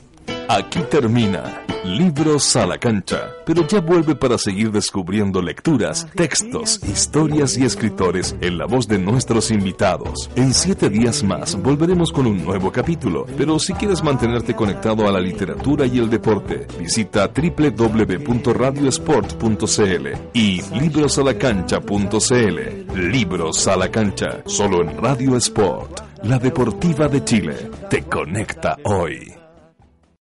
[0.50, 7.58] Aquí termina Libros a la cancha, pero ya vuelve para seguir descubriendo lecturas, textos, historias
[7.58, 10.30] y escritores en la voz de nuestros invitados.
[10.36, 15.14] En siete días más volveremos con un nuevo capítulo, pero si quieres mantenerte conectado a
[15.14, 23.12] la literatura y el deporte, visita www.radiosport.cl y librosalacancha.cl.
[23.12, 27.72] Libros a la cancha, solo en Radio Sport, la deportiva de Chile.
[27.90, 29.37] Te conecta hoy.